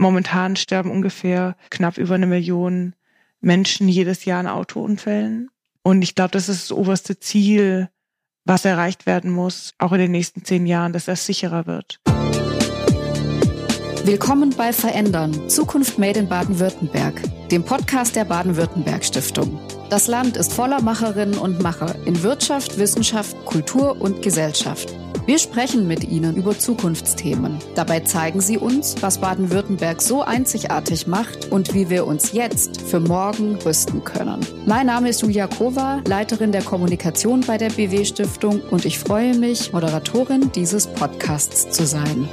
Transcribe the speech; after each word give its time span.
Momentan 0.00 0.56
sterben 0.56 0.90
ungefähr 0.90 1.56
knapp 1.68 1.98
über 1.98 2.14
eine 2.14 2.26
Million 2.26 2.94
Menschen 3.42 3.86
jedes 3.86 4.24
Jahr 4.24 4.40
in 4.40 4.46
Autounfällen. 4.46 5.50
Und 5.82 6.00
ich 6.00 6.14
glaube, 6.14 6.30
das 6.30 6.48
ist 6.48 6.70
das 6.70 6.72
oberste 6.72 7.20
Ziel, 7.20 7.90
was 8.46 8.64
erreicht 8.64 9.04
werden 9.04 9.30
muss, 9.30 9.74
auch 9.76 9.92
in 9.92 9.98
den 9.98 10.10
nächsten 10.10 10.42
zehn 10.42 10.64
Jahren, 10.64 10.94
dass 10.94 11.04
das 11.04 11.26
sicherer 11.26 11.66
wird. 11.66 12.00
Willkommen 14.06 14.54
bei 14.56 14.72
Verändern, 14.72 15.50
Zukunft 15.50 15.98
Made 15.98 16.18
in 16.18 16.30
Baden-Württemberg, 16.30 17.20
dem 17.50 17.62
Podcast 17.62 18.16
der 18.16 18.24
Baden-Württemberg 18.24 19.04
Stiftung. 19.04 19.60
Das 19.90 20.06
Land 20.06 20.38
ist 20.38 20.54
voller 20.54 20.80
Macherinnen 20.80 21.36
und 21.36 21.60
Macher 21.60 21.94
in 22.06 22.22
Wirtschaft, 22.22 22.78
Wissenschaft, 22.78 23.36
Kultur 23.44 24.00
und 24.00 24.22
Gesellschaft. 24.22 24.94
Wir 25.26 25.38
sprechen 25.38 25.86
mit 25.86 26.04
Ihnen 26.04 26.36
über 26.36 26.58
Zukunftsthemen. 26.58 27.58
Dabei 27.74 28.00
zeigen 28.00 28.40
Sie 28.40 28.58
uns, 28.58 28.96
was 29.00 29.18
Baden-Württemberg 29.18 30.02
so 30.02 30.22
einzigartig 30.22 31.06
macht 31.06 31.52
und 31.52 31.74
wie 31.74 31.90
wir 31.90 32.06
uns 32.06 32.32
jetzt 32.32 32.80
für 32.80 33.00
morgen 33.00 33.56
rüsten 33.56 34.02
können. 34.02 34.40
Mein 34.66 34.86
Name 34.86 35.10
ist 35.10 35.22
Julia 35.22 35.46
Kova, 35.46 36.00
Leiterin 36.06 36.52
der 36.52 36.62
Kommunikation 36.62 37.42
bei 37.42 37.58
der 37.58 37.70
BW 37.70 38.04
Stiftung 38.04 38.60
und 38.70 38.84
ich 38.84 38.98
freue 38.98 39.36
mich, 39.36 39.72
Moderatorin 39.72 40.50
dieses 40.52 40.86
Podcasts 40.86 41.70
zu 41.70 41.86
sein. 41.86 42.28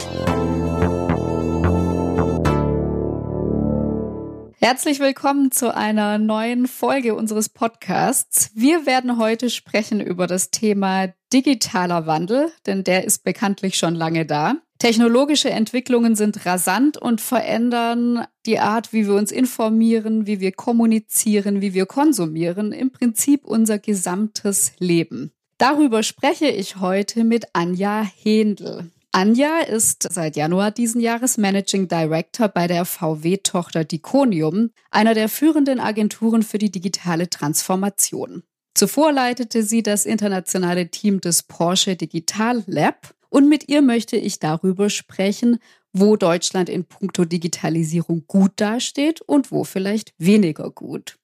Herzlich 4.60 5.00
willkommen 5.00 5.52
zu 5.52 5.76
einer 5.76 6.18
neuen 6.18 6.66
Folge 6.66 7.14
unseres 7.14 7.48
Podcasts. 7.48 8.50
Wir 8.56 8.88
werden 8.88 9.20
heute 9.20 9.52
sprechen 9.52 10.02
über 10.02 10.26
das 10.26 10.50
Thema 10.50 11.14
digitaler 11.32 12.08
Wandel, 12.08 12.52
denn 12.66 12.84
der 12.84 13.04
ist 13.04 13.24
bekanntlich 13.24 13.78
schon 13.78 13.94
lange 13.94 14.26
da. 14.26 14.56
Technologische 14.80 15.52
Entwicklungen 15.52 16.16
sind 16.16 16.44
rasant 16.48 16.98
und 16.98 17.22
verändern 17.22 18.26
die 18.48 18.58
Art, 18.58 18.94
wie 18.94 19.06
wir 19.06 19.14
uns 19.14 19.32
informieren, 19.32 20.26
wie 20.26 20.40
wir 20.40 20.54
kommunizieren, 20.54 21.62
wie 21.62 21.76
wir 21.76 21.86
konsumieren, 21.86 22.72
im 22.72 22.90
Prinzip 22.90 23.46
unser 23.46 23.78
gesamtes 23.78 24.72
Leben. 24.80 25.34
Darüber 25.60 26.02
spreche 26.02 26.48
ich 26.48 26.78
heute 26.78 27.26
mit 27.26 27.46
Anja 27.54 28.02
Händel. 28.24 28.90
Anja 29.18 29.62
ist 29.62 30.08
seit 30.14 30.36
Januar 30.36 30.70
diesen 30.70 31.02
Jahres 31.02 31.40
Managing 31.40 31.88
Director 31.88 32.48
bei 32.50 32.68
der 32.68 32.86
VW-Tochter 32.86 33.84
Diconium, 33.84 34.70
einer 34.92 35.16
der 35.16 35.28
führenden 35.28 35.80
Agenturen 35.80 36.44
für 36.44 36.60
die 36.60 36.70
digitale 36.70 37.28
Transformation. 37.28 38.44
Zuvor 38.76 39.12
leitete 39.12 39.64
sie 39.64 39.82
das 39.82 40.06
internationale 40.06 40.90
Team 40.90 41.20
des 41.20 41.42
Porsche 41.42 41.96
Digital 41.96 42.64
Lab 42.68 43.16
und 43.30 43.50
mit 43.50 43.70
ihr 43.70 43.82
möchte 43.82 44.18
ich 44.18 44.38
darüber 44.38 44.92
sprechen, 44.92 45.58
wo 45.94 46.16
Deutschland 46.16 46.70
in 46.70 46.86
puncto 46.86 47.26
Digitalisierung 47.26 48.26
gut 48.28 48.52
dasteht 48.58 49.22
und 49.22 49.52
wo 49.52 49.64
vielleicht 49.64 50.14
weniger 50.20 50.70
gut. 50.70 51.18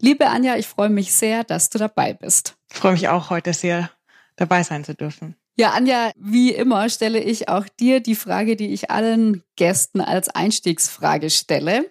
Liebe 0.00 0.28
Anja, 0.28 0.54
ich 0.54 0.68
freue 0.68 0.88
mich 0.88 1.12
sehr, 1.12 1.42
dass 1.42 1.68
du 1.68 1.78
dabei 1.78 2.14
bist. 2.14 2.54
Ich 2.70 2.76
freue 2.76 2.92
mich 2.92 3.08
auch 3.08 3.28
heute 3.28 3.52
sehr, 3.54 3.90
dabei 4.36 4.62
sein 4.62 4.84
zu 4.84 4.94
dürfen. 4.94 5.34
Ja, 5.60 5.72
Anja, 5.72 6.12
wie 6.16 6.54
immer 6.54 6.88
stelle 6.88 7.20
ich 7.22 7.50
auch 7.50 7.66
dir 7.68 8.00
die 8.00 8.14
Frage, 8.14 8.56
die 8.56 8.68
ich 8.68 8.90
allen 8.90 9.42
Gästen 9.56 10.00
als 10.00 10.30
Einstiegsfrage 10.30 11.28
stelle. 11.28 11.84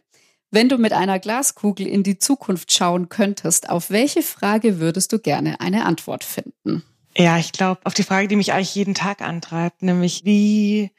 Wenn 0.49 0.69
du 0.69 0.79
mit 0.79 0.91
einer 0.91 1.19
Glaskugel 1.19 1.85
in 1.85 2.01
die 2.01 2.17
Zukunft 2.17 2.73
schauen 2.73 3.09
könntest, 3.09 3.69
auf 3.69 3.91
welche 3.91 4.23
Frage 4.23 4.79
würdest 4.79 5.13
du 5.13 5.19
gerne 5.19 5.61
eine 5.61 5.85
Antwort 5.85 6.23
finden? 6.23 6.81
Ja, 7.15 7.37
ich 7.37 7.51
glaube, 7.51 7.81
auf 7.83 7.93
die 7.93 8.01
Frage, 8.01 8.27
die 8.27 8.37
mich 8.37 8.53
eigentlich 8.53 8.73
jeden 8.73 8.95
Tag 8.95 9.21
antreibt, 9.21 9.83
nämlich 9.83 10.25
wie 10.25 10.89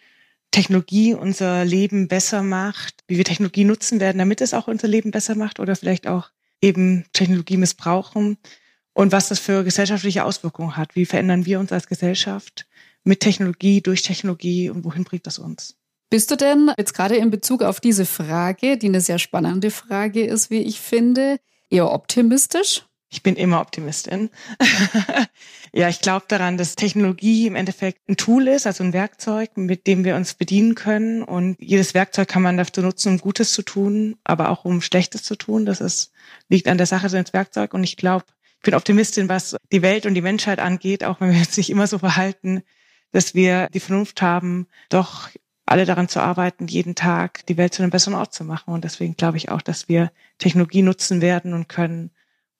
Technologie 0.53 1.15
unser 1.15 1.65
Leben 1.65 2.07
besser 2.07 2.45
macht, 2.45 3.03
wie 3.09 3.17
wir 3.17 3.25
Technologie 3.25 3.65
nutzen 3.65 3.99
werden, 3.99 4.19
damit 4.19 4.41
es 4.41 4.55
auch 4.55 4.69
unser 4.69 4.87
Leben 4.87 5.11
besser 5.11 5.34
macht 5.34 5.59
oder 5.59 5.75
vielleicht 5.75 6.07
auch 6.07 6.31
eben 6.62 7.05
Technologie 7.12 7.57
missbrauchen 7.57 8.39
und 8.93 9.12
was 9.12 9.29
das 9.29 9.39
für 9.39 9.65
gesellschaftliche 9.65 10.25
Auswirkungen 10.25 10.77
hat. 10.77 10.95
Wie 10.95 11.06
verändern 11.06 11.47
wir 11.47 11.59
uns 11.59 11.73
als 11.73 11.87
Gesellschaft 11.87 12.67
mit 13.10 13.21
Technologie, 13.21 13.82
durch 13.82 14.03
Technologie 14.03 14.71
und 14.71 14.84
wohin 14.84 15.03
bringt 15.03 15.26
das 15.26 15.41
uns? 15.41 15.76
Bist 16.10 16.31
du 16.31 16.37
denn 16.37 16.71
jetzt 16.78 16.94
gerade 16.94 17.16
in 17.16 17.31
Bezug 17.31 17.62
auf 17.62 17.81
diese 17.81 18.06
Frage, 18.06 18.78
die 18.78 18.87
eine 18.87 19.00
sehr 19.00 19.19
spannende 19.19 19.72
Frage 19.72 20.25
ist, 20.25 20.50
wie 20.50 20.62
ich 20.62 20.81
finde, 20.81 21.38
eher 21.70 21.93
optimistisch? 21.93 22.84
Ich 23.12 23.25
bin 23.25 23.34
immer 23.34 23.60
Optimistin. 23.60 24.31
ja, 25.72 25.88
ich 25.88 26.00
glaube 26.00 26.26
daran, 26.28 26.56
dass 26.56 26.76
Technologie 26.76 27.49
im 27.49 27.56
Endeffekt 27.56 28.09
ein 28.09 28.16
Tool 28.16 28.47
ist, 28.47 28.69
also 28.69 28.84
ein 28.84 28.93
Werkzeug, 28.93 29.56
mit 29.56 29.88
dem 29.88 30.04
wir 30.04 30.15
uns 30.15 30.34
bedienen 30.34 30.76
können. 30.76 31.25
Und 31.25 31.56
jedes 31.59 31.93
Werkzeug 31.93 32.28
kann 32.28 32.43
man 32.43 32.56
dafür 32.56 32.84
nutzen, 32.84 33.15
um 33.15 33.19
Gutes 33.19 33.50
zu 33.50 33.62
tun, 33.62 34.15
aber 34.22 34.50
auch 34.50 34.65
um 34.65 34.81
Schlechtes 34.81 35.25
zu 35.25 35.34
tun. 35.34 35.66
Das 35.66 35.81
ist, 35.81 36.12
liegt 36.49 36.69
an 36.69 36.78
der 36.78 36.87
Sache 36.87 37.09
des 37.09 37.32
Werkzeugs. 37.32 37.75
Und 37.75 37.82
ich 37.82 37.97
glaube, 37.97 38.26
ich 38.59 38.62
bin 38.62 38.75
Optimistin, 38.75 39.28
was 39.28 39.56
die 39.72 39.82
Welt 39.82 40.06
und 40.06 40.15
die 40.15 40.22
Menschheit 40.22 40.60
angeht, 40.60 41.03
auch 41.03 41.20
wenn 41.20 41.32
wir 41.32 41.38
jetzt 41.38 41.56
nicht 41.56 41.70
immer 41.70 41.88
so 41.88 41.99
verhalten, 41.99 42.62
dass 43.12 43.34
wir 43.34 43.69
die 43.72 43.81
Vernunft 43.81 44.22
haben, 44.22 44.66
doch 44.88 45.28
alle 45.66 45.84
daran 45.84 46.09
zu 46.09 46.21
arbeiten, 46.21 46.66
jeden 46.66 46.94
Tag 46.94 47.47
die 47.47 47.56
Welt 47.56 47.75
zu 47.75 47.82
einem 47.82 47.93
besseren 47.93 48.15
Ort 48.15 48.34
zu 48.34 48.44
machen. 48.44 48.75
Und 48.75 48.84
deswegen 48.84 49.16
glaube 49.16 49.37
ich 49.37 49.50
auch, 49.50 49.62
dass 49.62 49.88
wir 49.88 50.10
Technologie 50.38 50.82
nutzen 50.82 51.20
werden 51.20 51.54
und 51.54 51.69
können, 51.69 52.10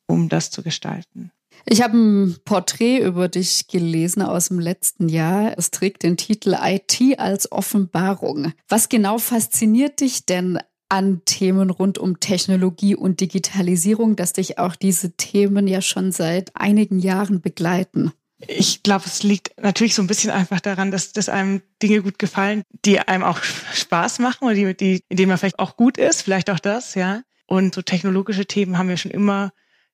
um 0.07 0.29
das 0.29 0.51
zu 0.51 0.63
gestalten. 0.63 1.33
Ich 1.67 1.83
habe 1.83 1.97
ein 1.97 2.37
Porträt 2.45 2.99
über 2.99 3.29
dich 3.29 3.67
gelesen 3.67 4.23
aus 4.23 4.49
dem 4.49 4.61
letzten 4.61 5.09
Jahr. 5.09 5.59
Es 5.59 5.71
trägt 5.71 6.03
den 6.03 6.17
Titel 6.17 6.57
IT 6.61 7.19
als 7.19 7.51
Offenbarung. 7.53 8.53
Was 8.69 8.89
genau 8.89 9.19
fasziniert 9.19 10.01
dich 10.01 10.25
denn 10.25 10.59
an 10.89 11.23
Themen 11.25 11.71
rund 11.71 11.99
um 11.99 12.19
Technologie 12.19 12.97
und 12.97 13.21
Digitalisierung, 13.21 14.17
dass 14.17 14.33
dich 14.33 14.59
auch 14.59 14.75
diese 14.75 15.13
Themen 15.17 15.69
ja 15.69 15.83
schon 15.83 16.13
seit 16.13 16.57
einigen 16.57 16.99
Jahren 16.99 17.41
begleiten? 17.41 18.13
Ich 18.47 18.83
glaube, 18.83 19.05
es 19.07 19.23
liegt 19.23 19.61
natürlich 19.61 19.95
so 19.95 20.03
ein 20.03 20.07
bisschen 20.07 20.31
einfach 20.31 20.61
daran, 20.61 20.91
dass, 20.91 21.13
dass 21.13 21.29
einem 21.29 21.63
Dinge 21.83 22.03
gut 22.03 22.19
gefallen, 22.19 22.63
die 22.85 22.99
einem 22.99 23.25
auch 23.25 23.39
Spaß 23.43 24.19
machen 24.19 24.45
oder 24.45 24.55
die, 24.55 24.77
die, 24.77 25.05
in 25.09 25.17
denen 25.17 25.29
man 25.29 25.39
vielleicht 25.39 25.59
auch 25.59 25.77
gut 25.77 25.99
ist, 25.99 26.23
vielleicht 26.23 26.51
auch 26.51 26.59
das, 26.59 26.95
ja. 26.95 27.23
Und 27.47 27.75
so 27.75 27.83
technologische 27.83 28.47
Themen 28.47 28.79
haben 28.79 28.87
mir 28.87 28.97
schon 28.97 29.11
immer 29.11 29.53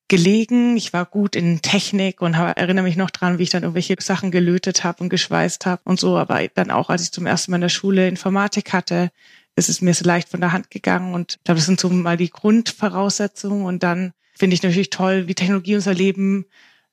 gelegen. 0.08 0.76
Ich 0.76 0.92
war 0.92 1.04
gut 1.04 1.34
in 1.34 1.62
Technik 1.62 2.22
und 2.22 2.36
habe, 2.36 2.56
erinnere 2.56 2.84
mich 2.84 2.96
noch 2.96 3.10
dran, 3.10 3.38
wie 3.38 3.44
ich 3.44 3.50
dann 3.50 3.62
irgendwelche 3.62 3.96
Sachen 3.98 4.30
gelötet 4.30 4.84
habe 4.84 5.02
und 5.02 5.08
geschweißt 5.08 5.66
habe 5.66 5.82
und 5.84 5.98
so. 5.98 6.16
Aber 6.16 6.46
dann 6.54 6.70
auch, 6.70 6.90
als 6.90 7.02
ich 7.02 7.12
zum 7.12 7.26
ersten 7.26 7.50
Mal 7.50 7.56
in 7.56 7.62
der 7.62 7.68
Schule 7.68 8.08
Informatik 8.08 8.72
hatte, 8.72 9.10
ist 9.56 9.68
es 9.68 9.80
mir 9.80 9.94
so 9.94 10.04
leicht 10.04 10.28
von 10.28 10.40
der 10.40 10.52
Hand 10.52 10.70
gegangen. 10.70 11.14
Und 11.14 11.36
ich 11.38 11.44
glaube, 11.44 11.58
das 11.58 11.66
sind 11.66 11.80
so 11.80 11.88
mal 11.88 12.16
die 12.16 12.30
Grundvoraussetzungen. 12.30 13.64
Und 13.64 13.82
dann 13.82 14.12
finde 14.34 14.54
ich 14.54 14.62
natürlich 14.62 14.90
toll, 14.90 15.26
wie 15.28 15.34
Technologie 15.34 15.74
unser 15.74 15.94
Leben 15.94 16.44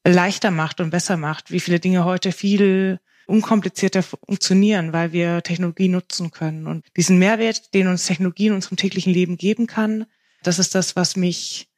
leichter 0.05 0.51
macht 0.51 0.81
und 0.81 0.89
besser 0.89 1.17
macht, 1.17 1.51
wie 1.51 1.59
viele 1.59 1.79
Dinge 1.79 2.05
heute 2.05 2.31
viel 2.31 2.99
unkomplizierter 3.25 4.03
funktionieren, 4.03 4.91
weil 4.93 5.13
wir 5.13 5.41
Technologie 5.43 5.87
nutzen 5.87 6.31
können. 6.31 6.67
Und 6.67 6.85
diesen 6.97 7.19
Mehrwert, 7.19 7.73
den 7.73 7.87
uns 7.87 8.05
Technologie 8.05 8.47
in 8.47 8.53
unserem 8.53 8.77
täglichen 8.77 9.13
Leben 9.13 9.37
geben 9.37 9.67
kann, 9.67 10.05
das 10.43 10.59
ist 10.59 10.75
das, 10.75 10.95
was 10.95 11.15
mich, 11.15 11.69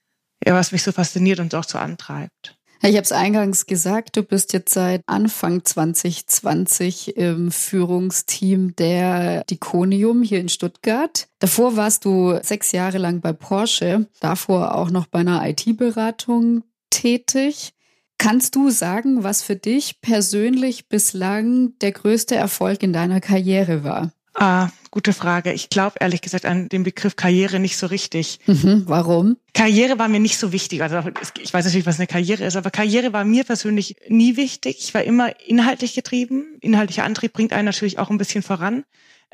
ja, 0.44 0.54
was 0.56 0.72
mich 0.72 0.84
so 0.84 0.92
fasziniert 0.92 1.40
und 1.40 1.54
auch 1.54 1.64
so 1.64 1.78
antreibt. 1.78 2.58
Ich 2.82 2.96
habe 2.96 3.04
es 3.04 3.12
eingangs 3.12 3.66
gesagt, 3.66 4.18
du 4.18 4.22
bist 4.22 4.54
jetzt 4.54 4.74
seit 4.74 5.02
Anfang 5.08 5.64
2020 5.64 7.18
im 7.18 7.50
Führungsteam 7.52 8.76
der 8.76 9.44
Diconium 9.46 10.22
hier 10.22 10.40
in 10.40 10.50
Stuttgart. 10.50 11.28
Davor 11.40 11.78
warst 11.78 12.06
du 12.06 12.38
sechs 12.44 12.74
Jahre 12.74 12.98
lang 12.98 13.22
bei 13.22 13.34
Porsche, 13.34 14.08
davor 14.20 14.76
auch 14.76 14.92
noch 14.92 15.08
bei 15.08 15.20
einer 15.20 15.48
IT-Beratung 15.48 16.64
tätig. 16.90 17.75
Kannst 18.18 18.56
du 18.56 18.70
sagen, 18.70 19.24
was 19.24 19.44
für 19.44 19.56
dich 19.56 20.02
persönlich 20.02 20.88
bislang 20.88 21.78
der 21.80 21.92
größte 21.92 22.36
Erfolg 22.36 22.82
in 22.82 22.94
deiner 22.94 23.22
Karriere 23.22 23.84
war? 23.84 24.12
Ah, 24.34 24.70
gute 24.92 25.14
Frage. 25.14 25.54
Ich 25.54 25.70
glaube 25.70 25.96
ehrlich 26.02 26.22
gesagt 26.22 26.46
an 26.46 26.68
den 26.68 26.84
Begriff 26.84 27.16
Karriere 27.16 27.60
nicht 27.60 27.78
so 27.78 27.88
richtig. 27.88 28.40
Mhm, 28.48 28.84
warum? 28.86 29.38
Karriere 29.54 29.98
war 29.98 30.10
mir 30.10 30.20
nicht 30.20 30.38
so 30.38 30.52
wichtig. 30.52 30.84
Also 30.84 31.02
ich 31.42 31.54
weiß 31.54 31.66
natürlich, 31.66 31.86
was 31.86 32.00
eine 32.00 32.08
Karriere 32.08 32.44
ist, 32.44 32.58
aber 32.58 32.70
Karriere 32.70 33.14
war 33.14 33.24
mir 33.24 33.46
persönlich 33.46 33.96
nie 34.10 34.36
wichtig. 34.36 34.78
Ich 34.80 34.94
war 34.94 35.04
immer 35.04 35.32
inhaltlich 35.48 35.94
getrieben. 35.94 36.58
Inhaltlicher 36.60 37.06
Antrieb 37.06 37.32
bringt 37.32 37.54
einen 37.54 37.66
natürlich 37.66 37.98
auch 37.98 38.10
ein 38.10 38.18
bisschen 38.18 38.44
voran. 38.44 38.84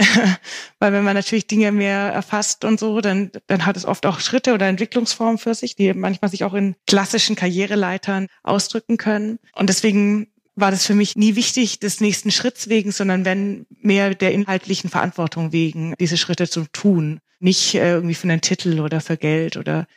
Weil 0.79 0.93
wenn 0.93 1.03
man 1.03 1.15
natürlich 1.15 1.47
Dinge 1.47 1.71
mehr 1.71 1.97
erfasst 1.97 2.65
und 2.65 2.79
so, 2.79 3.01
dann, 3.01 3.31
dann 3.47 3.65
hat 3.65 3.77
es 3.77 3.85
oft 3.85 4.05
auch 4.05 4.19
Schritte 4.19 4.53
oder 4.53 4.67
Entwicklungsformen 4.67 5.37
für 5.37 5.53
sich, 5.53 5.75
die 5.75 5.93
manchmal 5.93 6.31
sich 6.31 6.43
auch 6.43 6.53
in 6.53 6.75
klassischen 6.87 7.35
Karriereleitern 7.35 8.27
ausdrücken 8.43 8.97
können. 8.97 9.39
Und 9.55 9.69
deswegen 9.69 10.27
war 10.55 10.71
das 10.71 10.85
für 10.85 10.95
mich 10.95 11.15
nie 11.15 11.35
wichtig 11.35 11.79
des 11.79 12.01
nächsten 12.01 12.31
Schritts 12.31 12.69
wegen, 12.69 12.91
sondern 12.91 13.25
wenn 13.25 13.65
mehr 13.81 14.15
der 14.15 14.33
inhaltlichen 14.33 14.89
Verantwortung 14.89 15.51
wegen, 15.51 15.93
diese 15.99 16.17
Schritte 16.17 16.47
zu 16.47 16.65
tun. 16.71 17.19
Nicht 17.39 17.75
äh, 17.75 17.93
irgendwie 17.93 18.15
für 18.15 18.27
einen 18.27 18.41
Titel 18.41 18.79
oder 18.79 19.01
für 19.01 19.17
Geld 19.17 19.57
oder, 19.57 19.87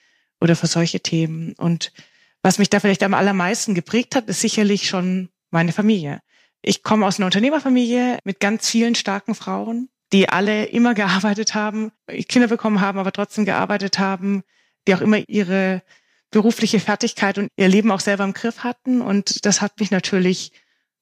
oder 0.40 0.56
für 0.56 0.66
solche 0.66 1.00
Themen. 1.00 1.54
Und 1.58 1.92
was 2.42 2.58
mich 2.58 2.70
da 2.70 2.80
vielleicht 2.80 3.02
am 3.02 3.14
allermeisten 3.14 3.74
geprägt 3.74 4.14
hat, 4.14 4.28
ist 4.28 4.40
sicherlich 4.40 4.88
schon 4.88 5.28
meine 5.50 5.72
Familie. 5.72 6.20
Ich 6.62 6.82
komme 6.82 7.06
aus 7.06 7.18
einer 7.18 7.26
Unternehmerfamilie 7.26 8.18
mit 8.24 8.40
ganz 8.40 8.70
vielen 8.70 8.94
starken 8.94 9.34
Frauen, 9.34 9.90
die 10.14 10.28
alle 10.28 10.66
immer 10.66 10.94
gearbeitet 10.94 11.54
haben, 11.56 11.90
Kinder 12.28 12.46
bekommen 12.46 12.80
haben, 12.80 13.00
aber 13.00 13.10
trotzdem 13.10 13.44
gearbeitet 13.44 13.98
haben, 13.98 14.44
die 14.86 14.94
auch 14.94 15.00
immer 15.00 15.18
ihre 15.28 15.82
berufliche 16.30 16.78
Fertigkeit 16.78 17.36
und 17.36 17.48
ihr 17.56 17.66
Leben 17.66 17.90
auch 17.90 17.98
selber 17.98 18.22
im 18.22 18.32
Griff 18.32 18.60
hatten. 18.60 19.00
Und 19.00 19.44
das 19.44 19.60
hat 19.60 19.80
mich 19.80 19.90
natürlich 19.90 20.52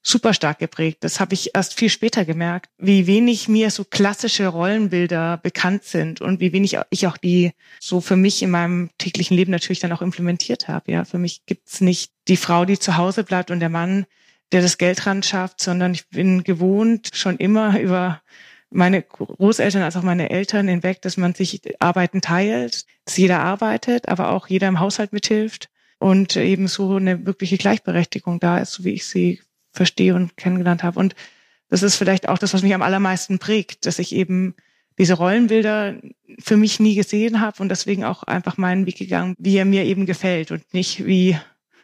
super 0.03 0.33
stark 0.33 0.61
geprägt. 0.61 1.05
Das 1.05 1.21
habe 1.21 1.35
ich 1.35 1.55
erst 1.55 1.75
viel 1.75 1.91
später 1.91 2.25
gemerkt, 2.25 2.71
wie 2.79 3.07
wenig 3.07 3.49
mir 3.49 3.71
so 3.71 3.85
klassische 3.85 4.47
Rollenbilder 4.47 5.37
bekannt 5.37 5.85
sind 5.85 6.23
und 6.23 6.41
wie 6.41 6.55
wenig 6.55 6.79
ich 6.89 7.07
auch 7.07 7.19
die 7.19 7.53
so 7.81 8.01
für 8.01 8.17
mich 8.17 8.43
in 8.43 8.51
meinem 8.51 8.89
täglichen 8.97 9.37
Leben 9.37 9.53
natürlich 9.53 9.81
dann 9.81 9.93
auch 9.93 10.03
implementiert 10.03 10.69
habe. 10.69 10.91
Ja, 10.91 11.05
für 11.05 11.19
mich 11.19 11.45
gibt's 11.45 11.83
nicht 11.83 12.13
die 12.29 12.39
Frau, 12.39 12.65
die 12.65 12.79
zu 12.79 12.97
Hause 12.97 13.25
bleibt 13.25 13.51
und 13.51 13.61
der 13.61 13.69
Mann, 13.69 14.07
der 14.53 14.63
das 14.63 14.79
Geld 14.79 15.07
ran 15.07 15.23
schafft, 15.23 15.61
sondern 15.61 15.93
ich 15.93 16.09
bin 16.09 16.45
gewohnt 16.45 17.11
schon 17.13 17.37
immer 17.37 17.79
über 17.81 18.23
meine 18.73 19.03
Großeltern 19.03 19.83
als 19.83 19.97
auch 19.97 20.03
meine 20.03 20.31
Eltern 20.31 20.69
hinweg, 20.69 21.03
dass 21.03 21.17
man 21.17 21.35
sich 21.35 21.63
Arbeiten 21.81 22.21
teilt, 22.21 22.87
dass 23.05 23.17
jeder 23.17 23.41
arbeitet, 23.41 24.09
aber 24.09 24.31
auch 24.31 24.47
jeder 24.49 24.69
im 24.69 24.81
Haushalt 24.81 25.13
mithilft 25.13 25.71
und 25.99 26.37
eben 26.37 26.69
so 26.69 26.97
eine 26.97 27.27
wirkliche 27.27 27.59
Gleichberechtigung 27.59 28.41
da 28.41 28.59
ist, 28.59 28.73
so 28.73 28.85
wie 28.85 28.93
ich 28.93 29.07
sie 29.07 29.41
verstehe 29.73 30.15
und 30.15 30.37
kennengelernt 30.37 30.83
habe. 30.83 30.99
Und 30.99 31.15
das 31.69 31.83
ist 31.83 31.97
vielleicht 31.97 32.29
auch 32.29 32.39
das, 32.39 32.53
was 32.55 32.63
mich 32.63 32.75
am 32.75 32.83
allermeisten 32.83 33.39
prägt, 33.39 33.87
dass 33.87 33.99
ich 33.99 34.15
eben 34.15 34.55
diese 34.99 35.15
Rollenbilder 35.15 35.97
für 36.39 36.57
mich 36.57 36.81
nie 36.81 36.95
gesehen 36.95 37.41
habe 37.41 37.63
und 37.63 37.69
deswegen 37.69 38.05
auch 38.05 38.23
einfach 38.25 38.59
meinen 38.59 38.87
Weg 38.87 38.99
gegangen, 38.99 39.35
wie 39.39 39.57
er 39.57 39.65
mir 39.65 39.85
eben 39.85 40.07
gefällt 40.07 40.51
und 40.51 40.75
nicht 40.75 41.07
wie 41.07 41.39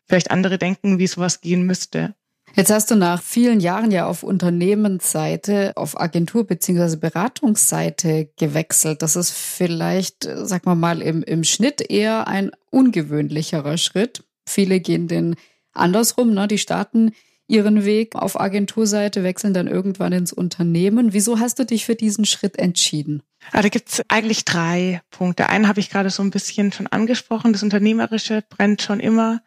vielleicht 0.05 0.31
andere 0.31 0.59
denken, 0.59 0.99
wie 0.99 1.07
sowas 1.07 1.41
gehen 1.41 1.63
müsste. 1.63 2.15
Jetzt 2.55 2.71
hast 2.71 2.91
du 2.91 2.97
nach 2.97 3.23
vielen 3.23 3.61
Jahren 3.61 3.91
ja 3.91 4.07
auf 4.07 4.23
Unternehmensseite, 4.23 5.73
auf 5.77 6.01
Agentur- 6.01 6.45
beziehungsweise 6.45 6.97
Beratungsseite 6.97 8.31
gewechselt. 8.37 9.03
Das 9.03 9.15
ist 9.15 9.31
vielleicht, 9.31 10.25
sagen 10.25 10.67
wir 10.67 10.75
mal, 10.75 11.01
im, 11.01 11.23
im 11.23 11.45
Schnitt 11.45 11.81
eher 11.89 12.27
ein 12.27 12.51
ungewöhnlicherer 12.71 13.79
Schritt. 13.79 14.25
Viele 14.47 14.81
gehen 14.81 15.07
den 15.09 15.37
andersrum, 15.73 16.35
ne? 16.35 16.49
die 16.49 16.59
starten 16.59 17.13
ihren 17.49 17.85
Weg 17.85 18.15
auf 18.15 18.39
Agenturseite, 18.39 19.25
wechseln 19.25 19.55
dann 19.55 19.67
irgendwann 19.67 20.13
ins 20.13 20.33
Unternehmen. 20.33 21.13
Wieso 21.13 21.41
hast 21.41 21.59
du 21.59 21.65
dich 21.65 21.87
für 21.87 21.95
diesen 21.95 22.27
Schritt 22.27 22.59
entschieden? 22.59 23.23
Ah, 23.53 23.63
da 23.63 23.69
gibt's 23.69 24.03
eigentlich 24.09 24.45
drei 24.45 25.01
Punkte. 25.11 25.49
Einen 25.49 25.67
habe 25.67 25.81
ich 25.81 25.89
gerade 25.89 26.11
so 26.11 26.23
ein 26.23 26.31
bisschen 26.31 26.73
schon 26.73 26.87
angesprochen. 26.87 27.53
Das 27.53 27.63
Unternehmerische 27.63 28.45
brennt 28.49 28.83
schon 28.83 29.01
immer 29.01 29.41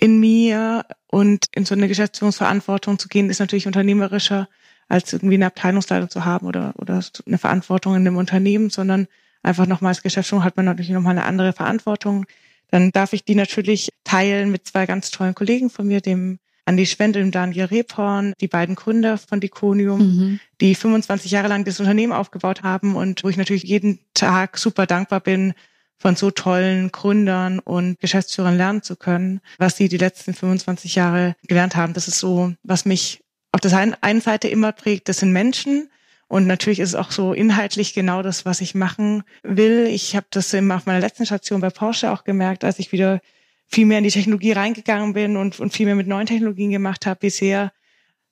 in 0.00 0.18
mir 0.18 0.86
und 1.08 1.46
in 1.54 1.66
so 1.66 1.74
eine 1.74 1.86
Geschäftsführungsverantwortung 1.86 2.98
zu 2.98 3.08
gehen, 3.08 3.28
ist 3.28 3.38
natürlich 3.38 3.66
unternehmerischer, 3.66 4.48
als 4.88 5.12
irgendwie 5.12 5.34
eine 5.34 5.46
Abteilungsleitung 5.46 6.08
zu 6.08 6.24
haben 6.24 6.46
oder, 6.46 6.72
oder 6.76 7.00
eine 7.26 7.38
Verantwortung 7.38 7.94
in 7.94 8.06
einem 8.06 8.16
Unternehmen, 8.16 8.70
sondern 8.70 9.06
einfach 9.42 9.66
nochmal 9.66 9.90
als 9.90 10.02
Geschäftsführung 10.02 10.42
hat 10.42 10.56
man 10.56 10.64
natürlich 10.64 10.90
nochmal 10.90 11.12
eine 11.12 11.26
andere 11.26 11.52
Verantwortung. 11.52 12.24
Dann 12.70 12.92
darf 12.92 13.12
ich 13.12 13.24
die 13.24 13.34
natürlich 13.34 13.90
teilen 14.04 14.50
mit 14.50 14.66
zwei 14.66 14.86
ganz 14.86 15.10
tollen 15.10 15.34
Kollegen 15.34 15.68
von 15.68 15.86
mir, 15.86 16.00
dem 16.00 16.38
Andi 16.64 16.86
Schwendel 16.86 17.22
und 17.22 17.34
Daniel 17.34 17.66
Rebhorn, 17.66 18.32
die 18.40 18.48
beiden 18.48 18.76
Gründer 18.76 19.18
von 19.18 19.40
Diconium, 19.40 20.00
mhm. 20.00 20.40
die 20.60 20.74
25 20.74 21.30
Jahre 21.30 21.48
lang 21.48 21.64
das 21.64 21.80
Unternehmen 21.80 22.12
aufgebaut 22.12 22.62
haben 22.62 22.96
und 22.96 23.22
wo 23.22 23.28
ich 23.28 23.36
natürlich 23.36 23.64
jeden 23.64 23.98
Tag 24.14 24.56
super 24.56 24.86
dankbar 24.86 25.20
bin, 25.20 25.52
von 26.00 26.16
so 26.16 26.30
tollen 26.30 26.90
Gründern 26.90 27.58
und 27.58 28.00
Geschäftsführern 28.00 28.56
lernen 28.56 28.82
zu 28.82 28.96
können, 28.96 29.40
was 29.58 29.76
sie 29.76 29.88
die 29.88 29.98
letzten 29.98 30.32
25 30.32 30.94
Jahre 30.94 31.36
gelernt 31.46 31.76
haben. 31.76 31.92
Das 31.92 32.08
ist 32.08 32.18
so, 32.18 32.54
was 32.62 32.86
mich 32.86 33.22
auf 33.52 33.60
der 33.60 33.96
einen 34.00 34.20
Seite 34.22 34.48
immer 34.48 34.72
prägt, 34.72 35.08
das 35.08 35.18
sind 35.18 35.32
Menschen. 35.32 35.90
Und 36.26 36.46
natürlich 36.46 36.80
ist 36.80 36.90
es 36.90 36.94
auch 36.94 37.10
so 37.10 37.34
inhaltlich 37.34 37.92
genau 37.92 38.22
das, 38.22 38.46
was 38.46 38.62
ich 38.62 38.74
machen 38.74 39.24
will. 39.42 39.88
Ich 39.88 40.16
habe 40.16 40.26
das 40.30 40.54
immer 40.54 40.76
auf 40.76 40.86
meiner 40.86 41.00
letzten 41.00 41.26
Station 41.26 41.60
bei 41.60 41.70
Porsche 41.70 42.12
auch 42.12 42.24
gemerkt, 42.24 42.64
als 42.64 42.78
ich 42.78 42.92
wieder 42.92 43.20
viel 43.66 43.84
mehr 43.84 43.98
in 43.98 44.04
die 44.04 44.10
Technologie 44.10 44.52
reingegangen 44.52 45.12
bin 45.12 45.36
und, 45.36 45.60
und 45.60 45.72
viel 45.72 45.86
mehr 45.86 45.96
mit 45.96 46.06
neuen 46.06 46.26
Technologien 46.26 46.70
gemacht 46.70 47.04
habe, 47.04 47.22
wie 47.22 47.30
sehr 47.30 47.72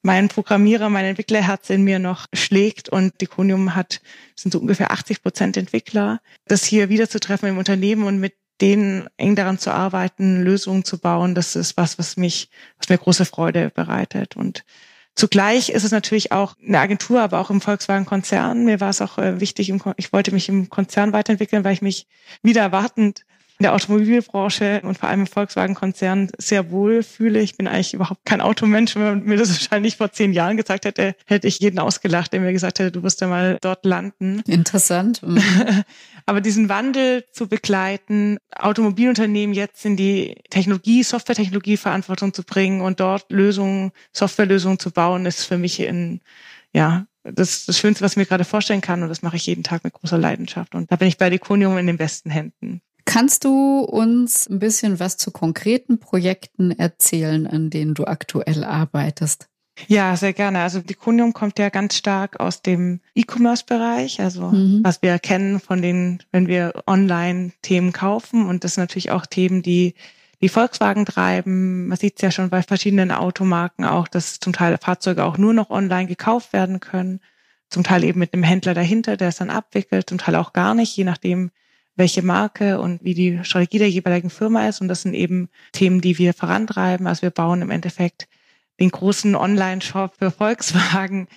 mein 0.09 0.29
Programmierer, 0.29 0.89
mein 0.89 1.05
Entwicklerherz 1.05 1.69
in 1.69 1.85
mir 1.85 1.99
noch 1.99 2.29
schlägt 2.33 2.89
und 2.89 3.21
Diconium 3.21 3.75
hat, 3.75 4.01
sind 4.35 4.53
so 4.53 4.59
ungefähr 4.59 4.91
80 4.91 5.23
Prozent 5.23 5.59
Entwickler. 5.59 6.23
Das 6.47 6.65
hier 6.65 6.89
wiederzutreffen 6.89 7.47
im 7.47 7.59
Unternehmen 7.59 8.05
und 8.05 8.19
mit 8.19 8.33
denen 8.63 9.07
eng 9.19 9.37
daran 9.37 9.59
zu 9.59 9.71
arbeiten, 9.71 10.43
Lösungen 10.43 10.83
zu 10.83 10.97
bauen, 10.97 11.35
das 11.35 11.57
ist 11.57 11.77
was, 11.77 11.99
was 11.99 12.17
mich, 12.17 12.49
was 12.79 12.89
mir 12.89 12.97
große 12.97 13.27
Freude 13.27 13.69
bereitet. 13.69 14.35
Und 14.35 14.65
zugleich 15.15 15.69
ist 15.69 15.85
es 15.85 15.91
natürlich 15.91 16.33
auch 16.33 16.55
eine 16.67 16.81
Agentur, 16.81 17.21
aber 17.21 17.39
auch 17.39 17.51
im 17.51 17.61
Volkswagen-Konzern. 17.61 18.65
Mir 18.65 18.81
war 18.81 18.89
es 18.89 19.03
auch 19.03 19.19
äh, 19.19 19.41
wichtig, 19.41 19.71
ich 19.99 20.13
wollte 20.15 20.33
mich 20.33 20.49
im 20.49 20.71
Konzern 20.71 21.13
weiterentwickeln, 21.13 21.65
weil 21.65 21.75
ich 21.75 21.83
mich 21.83 22.07
wieder 22.43 22.63
erwartend 22.63 23.27
in 23.59 23.65
der 23.65 23.75
Automobilbranche 23.75 24.81
und 24.85 24.97
vor 24.97 25.09
allem 25.09 25.21
im 25.21 25.27
Volkswagen-Konzern 25.27 26.31
sehr 26.39 26.71
wohl 26.71 27.03
fühle. 27.03 27.41
Ich 27.41 27.57
bin 27.57 27.67
eigentlich 27.67 27.93
überhaupt 27.93 28.25
kein 28.25 28.41
Automensch. 28.41 28.95
Wenn 28.95 29.03
man 29.03 29.25
mir 29.25 29.37
das 29.37 29.51
wahrscheinlich 29.51 29.97
vor 29.97 30.13
zehn 30.13 30.33
Jahren 30.33 30.57
gesagt 30.57 30.85
hätte, 30.85 31.17
hätte 31.27 31.49
ich 31.49 31.59
jeden 31.59 31.81
ausgelacht, 31.81 32.33
der 32.33 32.41
mir 32.41 32.53
gesagt 32.53 32.79
hätte, 32.79 32.93
du 32.93 33.03
wirst 33.03 33.21
ja 33.21 33.27
mal 33.27 33.59
dort 33.61 33.85
landen. 33.85 34.43
Interessant. 34.47 35.23
Mhm. 35.29 35.85
Aber 36.27 36.41
diesen 36.41 36.69
Wandel 36.69 37.25
zu 37.33 37.49
begleiten, 37.49 38.39
Automobilunternehmen 38.55 39.55
jetzt 39.55 39.85
in 39.85 39.97
die 39.97 40.37
Technologie, 40.51 41.03
Softwaretechnologie 41.03 41.77
Verantwortung 41.77 42.35
zu 42.35 42.43
bringen 42.43 42.81
und 42.81 43.01
dort 43.01 43.31
Lösungen, 43.31 43.93
Softwarelösungen 44.13 44.79
zu 44.79 44.91
bauen, 44.91 45.27
ist 45.27 45.45
für 45.45 45.59
mich 45.59 45.81
in, 45.81 46.21
ja, 46.73 47.07
das, 47.25 47.67
das 47.67 47.79
Schönste, 47.79 48.05
was 48.05 48.13
ich 48.13 48.19
mir 48.19 48.27
gerade 48.27 48.45
vorstellen 48.45 48.81
kann. 48.81 49.03
Und 49.03 49.09
das 49.09 49.23
mache 49.23 49.37
ich 49.37 49.47
jeden 49.47 49.63
Tag 49.63 49.85
mit 49.85 49.93
großer 49.93 50.19
Leidenschaft. 50.19 50.75
Und 50.75 50.91
da 50.91 50.97
bin 50.97 51.09
ich 51.09 51.19
bei 51.19 51.31
Deconium 51.31 51.79
in 51.79 51.87
den 51.87 51.97
besten 51.97 52.31
Händen. 52.31 52.83
Kannst 53.09 53.45
du 53.45 53.81
uns 53.81 54.51
ein 54.51 54.59
bisschen 54.59 55.01
was 55.01 55.17
zu 55.17 55.31
konkreten 55.31 55.99
Projekten 55.99 56.73
erzählen, 56.73 57.47
an 57.47 57.71
denen 57.71 57.95
du 57.95 58.05
aktuell 58.05 58.65
arbeitest? 58.65 59.49
Ja, 59.87 60.15
sehr 60.15 60.35
gerne. 60.35 60.61
Also 60.61 60.81
Diconium 60.81 61.33
kommt 61.33 61.59
ja 61.59 61.71
ganz 61.71 61.97
stark 61.97 62.39
aus 62.39 62.61
dem 62.61 63.01
E-Commerce-Bereich, 63.15 64.21
also 64.21 64.49
mhm. 64.49 64.81
was 64.83 65.01
wir 65.01 65.19
kennen 65.19 65.59
von 65.59 65.81
den, 65.81 66.23
wenn 66.33 66.49
wir 66.49 66.83
online 66.87 67.53
Themen 67.63 67.95
kaufen. 67.95 68.47
Und 68.47 68.63
das 68.63 68.75
sind 68.75 68.83
natürlich 68.83 69.11
auch 69.11 69.25
Themen, 69.25 69.63
die 69.63 69.95
die 70.43 70.51
Volkswagen 70.51 71.07
treiben. 71.07 71.89
Man 71.89 71.97
sieht 71.97 72.17
es 72.17 72.23
ja 72.23 72.31
schon 72.31 72.51
bei 72.51 72.63
verschiedenen 72.63 73.11
Automarken 73.11 73.87
auch, 73.87 74.07
dass 74.07 74.39
zum 74.39 74.53
Teil 74.53 74.77
Fahrzeuge 74.77 75.25
auch 75.25 75.39
nur 75.39 75.55
noch 75.55 75.71
online 75.71 76.09
gekauft 76.09 76.53
werden 76.53 76.79
können. 76.81 77.21
Zum 77.71 77.85
Teil 77.85 78.05
eben 78.05 78.19
mit 78.19 78.35
einem 78.35 78.43
Händler 78.43 78.75
dahinter, 78.75 79.17
der 79.17 79.29
es 79.29 79.37
dann 79.37 79.49
abwickelt, 79.49 80.11
zum 80.11 80.19
Teil 80.19 80.37
auch 80.37 80.53
gar 80.53 80.75
nicht, 80.75 80.95
je 80.95 81.05
nachdem, 81.05 81.51
welche 81.99 82.23
Marke 82.23 82.81
und 82.81 83.03
wie 83.03 83.15
die 83.15 83.41
Strategie 83.43 83.79
der 83.79 83.91
jeweiligen 83.91 84.31
Firma 84.31 84.69
ist. 84.69 84.81
Und 84.81 84.89
das 84.89 85.03
sind 85.03 85.15
eben 85.15 85.49
Themen, 85.73 86.01
die 86.01 86.17
wir 86.19 86.33
vorantreiben. 86.33 87.07
Also 87.07 87.23
wir 87.23 87.31
bauen 87.31 87.61
im 87.61 87.71
Endeffekt 87.71 88.29
den 88.81 88.91
großen 88.91 89.35
Online-Shop 89.35 90.15
für 90.19 90.31
Volkswagen. 90.31 91.29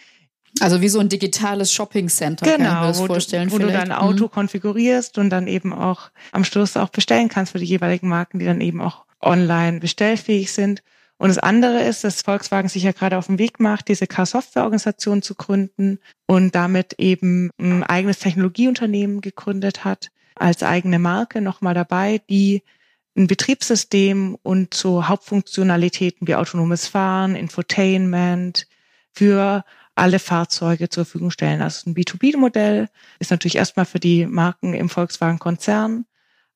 Also 0.60 0.82
wie 0.82 0.90
so 0.90 1.00
ein 1.00 1.10
digitales 1.10 1.72
Shopping-Center, 1.74 2.46
genau, 2.46 2.58
kann 2.58 2.66
ich 2.66 2.82
mir 2.82 2.88
das 2.88 3.02
vorstellen. 3.02 3.48
Du, 3.48 3.54
wo 3.54 3.58
vielleicht. 3.58 3.76
du 3.76 3.80
dein 3.80 3.92
Auto 3.92 4.26
mhm. 4.26 4.32
konfigurierst 4.32 5.18
und 5.18 5.30
dann 5.30 5.48
eben 5.48 5.74
auch 5.74 6.12
am 6.32 6.44
Schluss 6.44 6.78
auch 6.78 6.90
bestellen 6.90 7.30
kannst 7.30 7.54
für 7.54 7.60
die 7.60 7.66
jeweiligen 7.66 8.08
Marken, 8.08 8.40
die 8.40 8.46
dann 8.46 8.62
eben 8.62 8.82
auch 8.82 9.06
online 9.22 9.80
bestellfähig 9.80 10.52
sind. 10.52 10.84
Und 11.18 11.30
das 11.30 11.38
andere 11.38 11.84
ist, 11.84 12.04
dass 12.04 12.24
Volkswagen 12.24 12.68
sich 12.68 12.84
ja 12.84 12.92
gerade 12.92 13.18
auf 13.18 13.28
den 13.28 13.38
Weg 13.38 13.60
macht, 13.60 13.88
diese 13.88 14.08
Car-Software-Organisation 14.08 15.22
zu 15.22 15.36
gründen 15.36 16.00
und 16.26 16.56
damit 16.56 16.94
eben 16.98 17.52
ein 17.60 17.84
eigenes 17.84 18.20
Technologieunternehmen 18.20 19.22
gegründet 19.22 19.86
hat, 19.86 20.10
als 20.42 20.64
eigene 20.64 21.00
Marke 21.00 21.42
nochmal 21.42 21.74
dabei, 21.74 22.22
die 22.30 22.64
ein 23.16 23.28
Betriebssystem 23.28 24.38
und 24.42 24.74
so 24.74 25.08
Hauptfunktionalitäten 25.08 26.28
wie 26.28 26.36
autonomes 26.36 26.88
Fahren, 26.88 27.36
Infotainment 27.36 28.68
für 29.12 29.64
alle 29.96 30.20
Fahrzeuge 30.20 30.90
zur 30.90 31.06
Verfügung 31.06 31.32
stellen. 31.32 31.62
Also 31.62 31.90
ein 31.90 31.96
B2B-Modell 31.96 32.90
ist 33.20 33.32
natürlich 33.32 33.58
erstmal 33.58 33.86
für 33.86 34.00
die 34.00 34.26
Marken 34.26 34.74
im 34.74 34.90
Volkswagen-Konzern, 34.90 36.06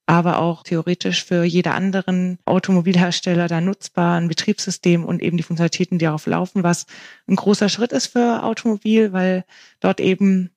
aber 0.06 0.40
auch 0.40 0.64
theoretisch 0.64 1.26
für 1.26 1.44
jede 1.44 1.72
anderen 1.72 2.40
Automobilhersteller 2.46 3.48
da 3.48 3.60
nutzbar, 3.60 4.20
ein 4.20 4.30
Betriebssystem 4.30 5.04
und 5.04 5.22
eben 5.22 5.36
die 5.36 5.44
Funktionalitäten, 5.44 6.00
die 6.00 6.06
darauf 6.06 6.26
laufen, 6.26 6.64
was 6.64 6.86
ein 7.28 7.36
großer 7.36 7.70
Schritt 7.70 7.92
ist 7.92 8.08
für 8.08 8.44
Automobil, 8.44 9.12
weil 9.12 9.44
dort 9.82 10.00
eben 10.00 10.52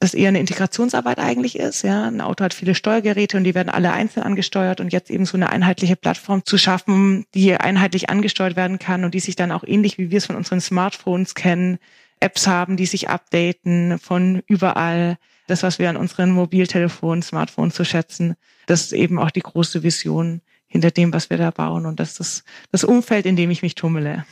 das 0.00 0.14
eher 0.14 0.28
eine 0.28 0.40
Integrationsarbeit 0.40 1.18
eigentlich 1.18 1.58
ist. 1.58 1.82
Ja, 1.82 2.06
ein 2.06 2.22
Auto 2.22 2.42
hat 2.42 2.54
viele 2.54 2.74
Steuergeräte 2.74 3.36
und 3.36 3.44
die 3.44 3.54
werden 3.54 3.68
alle 3.68 3.92
einzeln 3.92 4.22
angesteuert 4.22 4.80
und 4.80 4.94
jetzt 4.94 5.10
eben 5.10 5.26
so 5.26 5.36
eine 5.36 5.50
einheitliche 5.50 5.94
Plattform 5.94 6.44
zu 6.44 6.56
schaffen, 6.56 7.26
die 7.34 7.54
einheitlich 7.54 8.08
angesteuert 8.08 8.56
werden 8.56 8.78
kann 8.78 9.04
und 9.04 9.12
die 9.12 9.20
sich 9.20 9.36
dann 9.36 9.52
auch 9.52 9.62
ähnlich 9.62 9.98
wie 9.98 10.10
wir 10.10 10.18
es 10.18 10.26
von 10.26 10.36
unseren 10.36 10.62
Smartphones 10.62 11.34
kennen, 11.34 11.78
Apps 12.18 12.46
haben, 12.46 12.78
die 12.78 12.86
sich 12.86 13.10
updaten 13.10 13.98
von 13.98 14.42
überall. 14.46 15.18
Das, 15.46 15.62
was 15.62 15.78
wir 15.78 15.90
an 15.90 15.96
unseren 15.98 16.30
Mobiltelefonen, 16.30 17.22
Smartphones 17.22 17.74
zu 17.74 17.84
schätzen, 17.84 18.36
das 18.66 18.82
ist 18.82 18.92
eben 18.92 19.18
auch 19.18 19.30
die 19.30 19.40
große 19.40 19.82
Vision 19.82 20.40
hinter 20.66 20.90
dem, 20.90 21.12
was 21.12 21.28
wir 21.28 21.36
da 21.36 21.50
bauen 21.50 21.84
und 21.84 22.00
das 22.00 22.20
ist 22.20 22.44
das 22.72 22.84
Umfeld, 22.84 23.26
in 23.26 23.36
dem 23.36 23.50
ich 23.50 23.60
mich 23.60 23.74
tummele. 23.74 24.24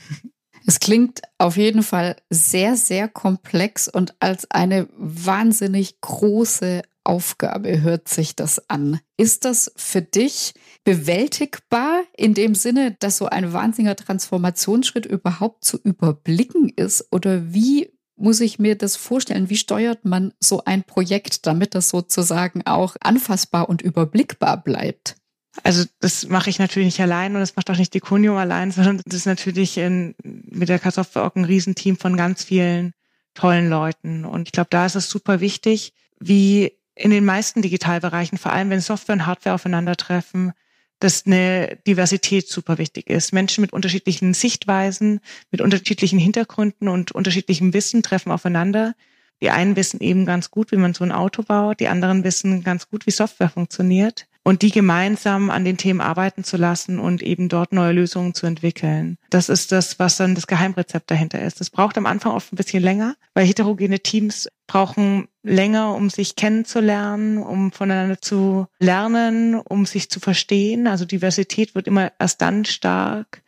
Es 0.69 0.81
klingt 0.81 1.23
auf 1.39 1.57
jeden 1.57 1.83
Fall 1.83 2.17
sehr, 2.29 2.77
sehr 2.77 3.09
komplex 3.09 3.89
und 3.89 4.15
als 4.21 4.51
eine 4.51 4.87
wahnsinnig 4.99 5.99
große 6.03 6.83
Aufgabe 7.05 7.81
hört 7.81 8.07
sich 8.11 8.37
das 8.37 8.69
an. 8.69 9.01
Ist 9.17 9.47
das 9.47 9.73
für 9.77 10.03
dich 10.03 10.53
bewältigbar 10.85 12.03
in 12.15 12.35
dem 12.35 12.55
Sinne, 12.55 12.95
dass 13.01 13.17
so 13.17 13.31
ein 13.31 13.55
wahnsinniger 13.55 13.97
Transformationsschritt 13.97 15.07
überhaupt 15.07 15.65
zu 15.65 15.79
überblicken 15.79 16.69
ist? 16.77 17.09
Oder 17.13 17.55
wie 17.55 17.91
muss 18.17 18.41
ich 18.41 18.59
mir 18.59 18.77
das 18.77 18.95
vorstellen? 18.95 19.49
Wie 19.49 19.57
steuert 19.57 20.05
man 20.05 20.35
so 20.39 20.65
ein 20.67 20.85
Projekt, 20.85 21.47
damit 21.47 21.75
das 21.75 21.89
sozusagen 21.89 22.67
auch 22.67 22.95
anfassbar 23.01 23.71
und 23.71 23.81
überblickbar 23.81 24.63
bleibt? 24.63 25.17
Also 25.63 25.85
das 26.01 26.29
mache 26.29 26.51
ich 26.51 26.59
natürlich 26.59 26.87
nicht 26.87 27.01
allein 27.01 27.35
und 27.35 27.41
das 27.41 27.57
macht 27.57 27.71
auch 27.71 27.77
nicht 27.77 27.95
die 27.95 28.01
Kunium 28.01 28.37
allein, 28.37 28.71
sondern 28.71 29.01
das 29.05 29.15
ist 29.15 29.27
natürlich 29.27 29.79
in, 29.79 30.15
mit 30.23 30.69
der 30.69 30.79
Kartoffel 30.79 31.23
auch 31.23 31.35
ein 31.35 31.45
Riesenteam 31.45 31.97
von 31.97 32.17
ganz 32.17 32.45
vielen 32.45 32.93
tollen 33.35 33.69
Leuten. 33.69 34.25
Und 34.25 34.49
ich 34.49 34.53
glaube, 34.53 34.69
da 34.71 34.87
ist 34.87 34.95
es 34.95 35.09
super 35.09 35.41
wichtig, 35.41 35.93
wie 36.21 36.73
in 36.95 37.11
den 37.11 37.25
meisten 37.25 37.63
Digitalbereichen, 37.63 38.39
vor 38.39 38.53
allem 38.53 38.71
wenn 38.71 38.81
Software 38.81 39.15
und 39.15 39.27
Hardware 39.27 39.55
aufeinandertreffen, 39.55 40.53
dass 40.99 41.27
eine 41.27 41.79
Diversität 41.87 42.49
super 42.49 42.79
wichtig 42.79 43.09
ist. 43.09 43.33
Menschen 43.33 43.61
mit 43.61 43.73
unterschiedlichen 43.73 44.35
Sichtweisen, 44.35 45.21
mit 45.53 45.61
unterschiedlichen 45.61 46.19
Hintergründen 46.19 46.89
und 46.89 47.13
unterschiedlichem 47.13 47.73
Wissen 47.73 48.03
treffen 48.03 48.33
aufeinander. 48.33 48.95
Die 49.41 49.51
einen 49.51 49.77
wissen 49.77 50.01
eben 50.01 50.27
ganz 50.27 50.51
gut, 50.51 50.73
wie 50.73 50.77
man 50.77 50.95
so 50.95 51.05
ein 51.05 51.13
Auto 51.13 51.45
baut, 51.45 51.79
die 51.79 51.87
anderen 51.87 52.25
wissen 52.25 52.65
ganz 52.65 52.89
gut, 52.89 53.07
wie 53.07 53.13
Software 53.13 53.49
funktioniert 53.49 54.27
und 54.49 54.63
die 54.63 54.71
gemeinsam 54.71 55.51
an 55.51 55.67
den 55.67 55.77
Themen 55.77 56.01
arbeiten 56.01 56.43
zu 56.43 56.57
lassen 56.57 56.99
und 56.99 57.23
eben 57.23 57.51
dort 57.51 57.75
neue 57.75 57.93
Lösungen 57.93 58.33
zu 58.33 58.47
entwickeln. 58.47 59.19
Das 59.29 59.51
ist 59.51 59.73
das, 59.73 59.99
was 59.99 60.17
dann 60.17 60.35
das 60.35 60.47
Geheimrezept 60.47 61.11
dahinter 61.11 61.43
ist. 61.43 61.61
Das 61.61 61.69
braucht 61.69 61.99
am 61.99 62.07
Anfang 62.07 62.33
oft 62.33 62.51
ein 62.51 62.57
bisschen 62.57 62.83
länger, 62.83 63.15
weil 63.35 63.45
heterogene 63.45 64.01
Teams 64.01 64.49
brauchen 64.67 65.29
länger, 65.43 65.95
um 65.95 66.09
sich 66.09 66.35
kennenzulernen, 66.35 67.37
um 67.37 67.73
voneinander 67.73 68.23
zu 68.23 68.69
lernen, 68.79 69.55
um 69.55 69.85
sich 69.85 70.09
zu 70.09 70.19
verstehen. 70.19 70.87
Also 70.87 71.05
Diversität 71.05 71.75
wird 71.75 71.87
immer 71.87 72.11
erst 72.19 72.41
dann 72.41 72.65
stark, 72.65 73.43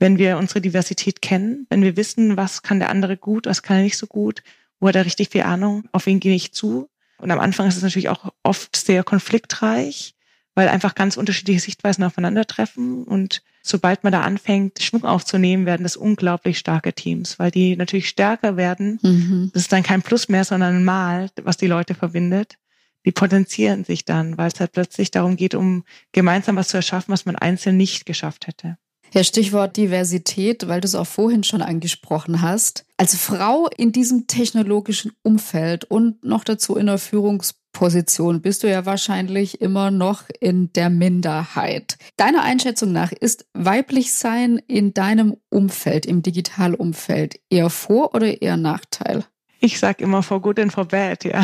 wenn 0.00 0.18
wir 0.18 0.36
unsere 0.36 0.60
Diversität 0.60 1.22
kennen, 1.22 1.66
wenn 1.70 1.80
wir 1.80 1.96
wissen, 1.96 2.36
was 2.36 2.60
kann 2.62 2.78
der 2.78 2.90
andere 2.90 3.16
gut, 3.16 3.46
was 3.46 3.62
kann 3.62 3.78
er 3.78 3.84
nicht 3.84 3.96
so 3.96 4.06
gut, 4.06 4.42
wo 4.80 4.88
hat 4.88 4.96
er 4.96 5.06
richtig 5.06 5.30
viel 5.30 5.44
Ahnung, 5.44 5.84
auf 5.92 6.04
wen 6.04 6.20
gehe 6.20 6.34
ich 6.34 6.52
zu. 6.52 6.90
Und 7.16 7.30
am 7.30 7.40
Anfang 7.40 7.68
ist 7.68 7.78
es 7.78 7.82
natürlich 7.82 8.10
auch 8.10 8.34
oft 8.42 8.76
sehr 8.76 9.02
konfliktreich 9.02 10.14
weil 10.54 10.68
einfach 10.68 10.94
ganz 10.94 11.16
unterschiedliche 11.16 11.60
Sichtweisen 11.60 12.04
aufeinandertreffen. 12.04 13.04
Und 13.04 13.42
sobald 13.62 14.04
man 14.04 14.12
da 14.12 14.22
anfängt, 14.22 14.82
Schwung 14.82 15.04
aufzunehmen, 15.04 15.66
werden 15.66 15.84
das 15.84 15.96
unglaublich 15.96 16.58
starke 16.58 16.92
Teams, 16.92 17.38
weil 17.38 17.50
die 17.50 17.76
natürlich 17.76 18.08
stärker 18.08 18.56
werden. 18.56 18.98
Mhm. 19.02 19.50
Das 19.52 19.62
ist 19.62 19.72
dann 19.72 19.82
kein 19.82 20.02
Plus 20.02 20.28
mehr, 20.28 20.44
sondern 20.44 20.76
ein 20.76 20.84
Mal, 20.84 21.30
was 21.42 21.56
die 21.56 21.66
Leute 21.66 21.94
verbindet. 21.94 22.58
Die 23.04 23.12
potenzieren 23.12 23.84
sich 23.84 24.04
dann, 24.04 24.38
weil 24.38 24.48
es 24.48 24.60
halt 24.60 24.72
plötzlich 24.72 25.10
darum 25.10 25.36
geht, 25.36 25.54
um 25.54 25.84
gemeinsam 26.12 26.56
was 26.56 26.68
zu 26.68 26.76
erschaffen, 26.76 27.12
was 27.12 27.24
man 27.24 27.36
einzeln 27.36 27.76
nicht 27.76 28.06
geschafft 28.06 28.46
hätte. 28.46 28.78
Ja, 29.14 29.22
Stichwort 29.22 29.76
Diversität, 29.76 30.68
weil 30.68 30.80
du 30.80 30.86
es 30.86 30.94
auch 30.94 31.06
vorhin 31.06 31.44
schon 31.44 31.60
angesprochen 31.60 32.40
hast. 32.40 32.86
Als 32.96 33.14
Frau 33.14 33.68
in 33.76 33.92
diesem 33.92 34.26
technologischen 34.26 35.12
Umfeld 35.22 35.84
und 35.84 36.24
noch 36.24 36.44
dazu 36.44 36.76
in 36.76 36.86
der 36.86 36.96
Führungsposition 36.96 38.40
bist 38.40 38.62
du 38.62 38.70
ja 38.70 38.86
wahrscheinlich 38.86 39.60
immer 39.60 39.90
noch 39.90 40.22
in 40.40 40.72
der 40.72 40.88
Minderheit. 40.88 41.98
Deiner 42.16 42.42
Einschätzung 42.42 42.92
nach 42.92 43.12
ist 43.12 43.44
weiblich 43.52 44.14
sein 44.14 44.56
in 44.66 44.94
deinem 44.94 45.36
Umfeld, 45.50 46.06
im 46.06 46.22
Digitalumfeld 46.22 47.38
eher 47.50 47.68
Vor- 47.68 48.14
oder 48.14 48.40
eher 48.40 48.56
Nachteil? 48.56 49.26
Ich 49.64 49.78
sag 49.78 50.00
immer 50.00 50.24
for 50.24 50.42
good 50.42 50.58
and 50.58 50.72
for 50.72 50.84
bad, 50.84 51.22
ja. 51.22 51.40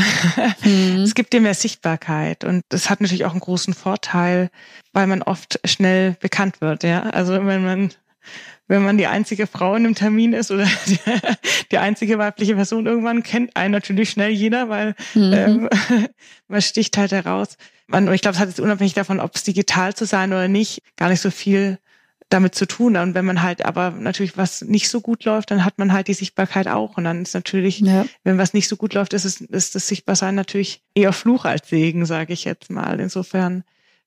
Mhm. 0.64 1.02
Es 1.02 1.14
gibt 1.14 1.32
dir 1.32 1.40
mehr 1.40 1.54
Sichtbarkeit 1.54 2.42
und 2.42 2.64
das 2.68 2.90
hat 2.90 3.00
natürlich 3.00 3.24
auch 3.24 3.30
einen 3.30 3.40
großen 3.40 3.74
Vorteil, 3.74 4.50
weil 4.92 5.06
man 5.06 5.22
oft 5.22 5.60
schnell 5.64 6.16
bekannt 6.18 6.60
wird, 6.60 6.82
ja. 6.82 7.02
Also 7.02 7.34
wenn 7.34 7.64
man 7.64 7.90
wenn 8.66 8.82
man 8.82 8.98
die 8.98 9.06
einzige 9.06 9.46
Frau 9.46 9.76
in 9.76 9.86
einem 9.86 9.94
Termin 9.94 10.32
ist 10.32 10.50
oder 10.50 10.66
die, 10.86 10.98
die 11.70 11.78
einzige 11.78 12.18
weibliche 12.18 12.56
Person 12.56 12.86
irgendwann 12.86 13.22
kennt 13.22 13.54
einen 13.56 13.70
natürlich 13.70 14.10
schnell 14.10 14.30
jeder, 14.30 14.68
weil 14.68 14.96
mhm. 15.14 15.32
ähm, 15.32 15.68
man 16.48 16.60
sticht 16.60 16.96
halt 16.96 17.12
heraus. 17.12 17.56
Man, 17.86 18.08
und 18.08 18.14
ich 18.14 18.20
glaube, 18.20 18.34
es 18.34 18.40
hat 18.40 18.48
jetzt 18.48 18.60
unabhängig 18.60 18.94
davon, 18.94 19.20
ob 19.20 19.36
es 19.36 19.44
digital 19.44 19.94
zu 19.94 20.06
sein 20.06 20.32
oder 20.32 20.48
nicht, 20.48 20.82
gar 20.96 21.08
nicht 21.08 21.20
so 21.20 21.30
viel 21.30 21.78
damit 22.28 22.54
zu 22.54 22.66
tun. 22.66 22.96
Und 22.96 23.14
wenn 23.14 23.24
man 23.24 23.42
halt 23.42 23.64
aber 23.64 23.90
natürlich 23.90 24.36
was 24.36 24.62
nicht 24.62 24.88
so 24.88 25.00
gut 25.00 25.24
läuft, 25.24 25.50
dann 25.50 25.64
hat 25.64 25.78
man 25.78 25.92
halt 25.92 26.08
die 26.08 26.14
Sichtbarkeit 26.14 26.68
auch. 26.68 26.96
Und 26.96 27.04
dann 27.04 27.22
ist 27.22 27.34
natürlich, 27.34 27.80
ja. 27.80 28.04
wenn 28.24 28.38
was 28.38 28.54
nicht 28.54 28.68
so 28.68 28.76
gut 28.76 28.94
läuft, 28.94 29.14
ist, 29.14 29.24
es, 29.24 29.40
ist 29.40 29.74
das 29.74 29.88
Sichtbarsein 29.88 30.34
natürlich 30.34 30.82
eher 30.94 31.12
Fluch 31.12 31.44
als 31.44 31.68
Segen, 31.68 32.06
sage 32.06 32.32
ich 32.32 32.44
jetzt 32.44 32.70
mal. 32.70 33.00
Insofern 33.00 33.64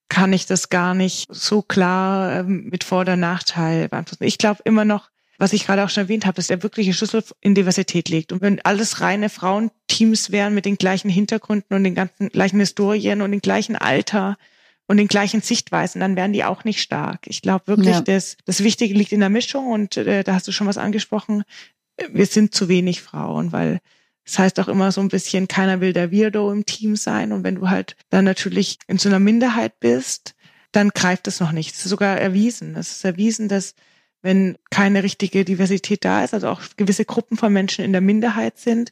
kann 0.09 0.33
ich 0.33 0.45
das 0.45 0.69
gar 0.69 0.93
nicht 0.93 1.27
so 1.29 1.61
klar 1.61 2.41
ähm, 2.41 2.67
mit 2.69 2.83
Vor- 2.83 3.01
oder 3.01 3.15
Nachteil 3.15 3.87
beantworten. 3.87 4.25
Ich 4.25 4.37
glaube 4.37 4.61
immer 4.65 4.85
noch, 4.85 5.09
was 5.37 5.53
ich 5.53 5.65
gerade 5.65 5.83
auch 5.83 5.89
schon 5.89 6.03
erwähnt 6.03 6.25
habe, 6.27 6.35
dass 6.35 6.47
der 6.47 6.61
wirkliche 6.61 6.93
Schlüssel 6.93 7.23
in 7.39 7.55
Diversität 7.55 8.09
liegt. 8.09 8.31
Und 8.31 8.41
wenn 8.41 8.63
alles 8.63 9.01
reine 9.01 9.29
Frauenteams 9.29 10.31
wären 10.31 10.53
mit 10.53 10.65
den 10.65 10.77
gleichen 10.77 11.09
Hintergründen 11.09 11.75
und 11.75 11.83
den 11.83 11.95
ganzen 11.95 12.29
gleichen 12.29 12.59
Historien 12.59 13.21
und 13.23 13.31
dem 13.31 13.41
gleichen 13.41 13.75
Alter, 13.75 14.37
und 14.91 14.97
den 14.97 15.07
gleichen 15.07 15.41
Sichtweisen, 15.41 16.01
dann 16.01 16.17
wären 16.17 16.33
die 16.33 16.43
auch 16.43 16.65
nicht 16.65 16.81
stark. 16.81 17.21
Ich 17.23 17.41
glaube 17.41 17.65
wirklich, 17.67 17.95
ja. 17.95 18.01
das, 18.01 18.35
das 18.43 18.61
Wichtige 18.61 18.93
liegt 18.93 19.13
in 19.13 19.21
der 19.21 19.29
Mischung 19.29 19.67
und 19.67 19.95
äh, 19.95 20.21
da 20.25 20.33
hast 20.33 20.49
du 20.49 20.51
schon 20.51 20.67
was 20.67 20.77
angesprochen. 20.77 21.43
Wir 22.11 22.25
sind 22.25 22.53
zu 22.53 22.67
wenig 22.67 23.01
Frauen, 23.01 23.53
weil 23.53 23.79
das 24.25 24.37
heißt 24.37 24.59
auch 24.59 24.67
immer 24.67 24.91
so 24.91 24.99
ein 24.99 25.07
bisschen, 25.07 25.47
keiner 25.47 25.79
will 25.79 25.93
der 25.93 26.11
Weirdo 26.11 26.51
im 26.51 26.65
Team 26.65 26.97
sein. 26.97 27.31
Und 27.31 27.45
wenn 27.45 27.55
du 27.55 27.69
halt 27.69 27.95
dann 28.09 28.25
natürlich 28.25 28.79
in 28.87 28.97
so 28.97 29.07
einer 29.07 29.19
Minderheit 29.19 29.79
bist, 29.79 30.35
dann 30.73 30.89
greift 30.89 31.25
es 31.25 31.39
noch 31.39 31.53
nicht. 31.53 31.73
Es 31.73 31.85
ist 31.85 31.89
sogar 31.89 32.19
erwiesen. 32.19 32.75
Es 32.75 32.91
ist 32.91 33.05
erwiesen, 33.05 33.47
dass 33.47 33.75
wenn 34.21 34.57
keine 34.71 35.03
richtige 35.03 35.45
Diversität 35.45 36.03
da 36.03 36.21
ist, 36.21 36.33
also 36.33 36.49
auch 36.49 36.59
gewisse 36.75 37.05
Gruppen 37.05 37.37
von 37.37 37.53
Menschen 37.53 37.85
in 37.85 37.93
der 37.93 38.01
Minderheit 38.01 38.57
sind, 38.57 38.91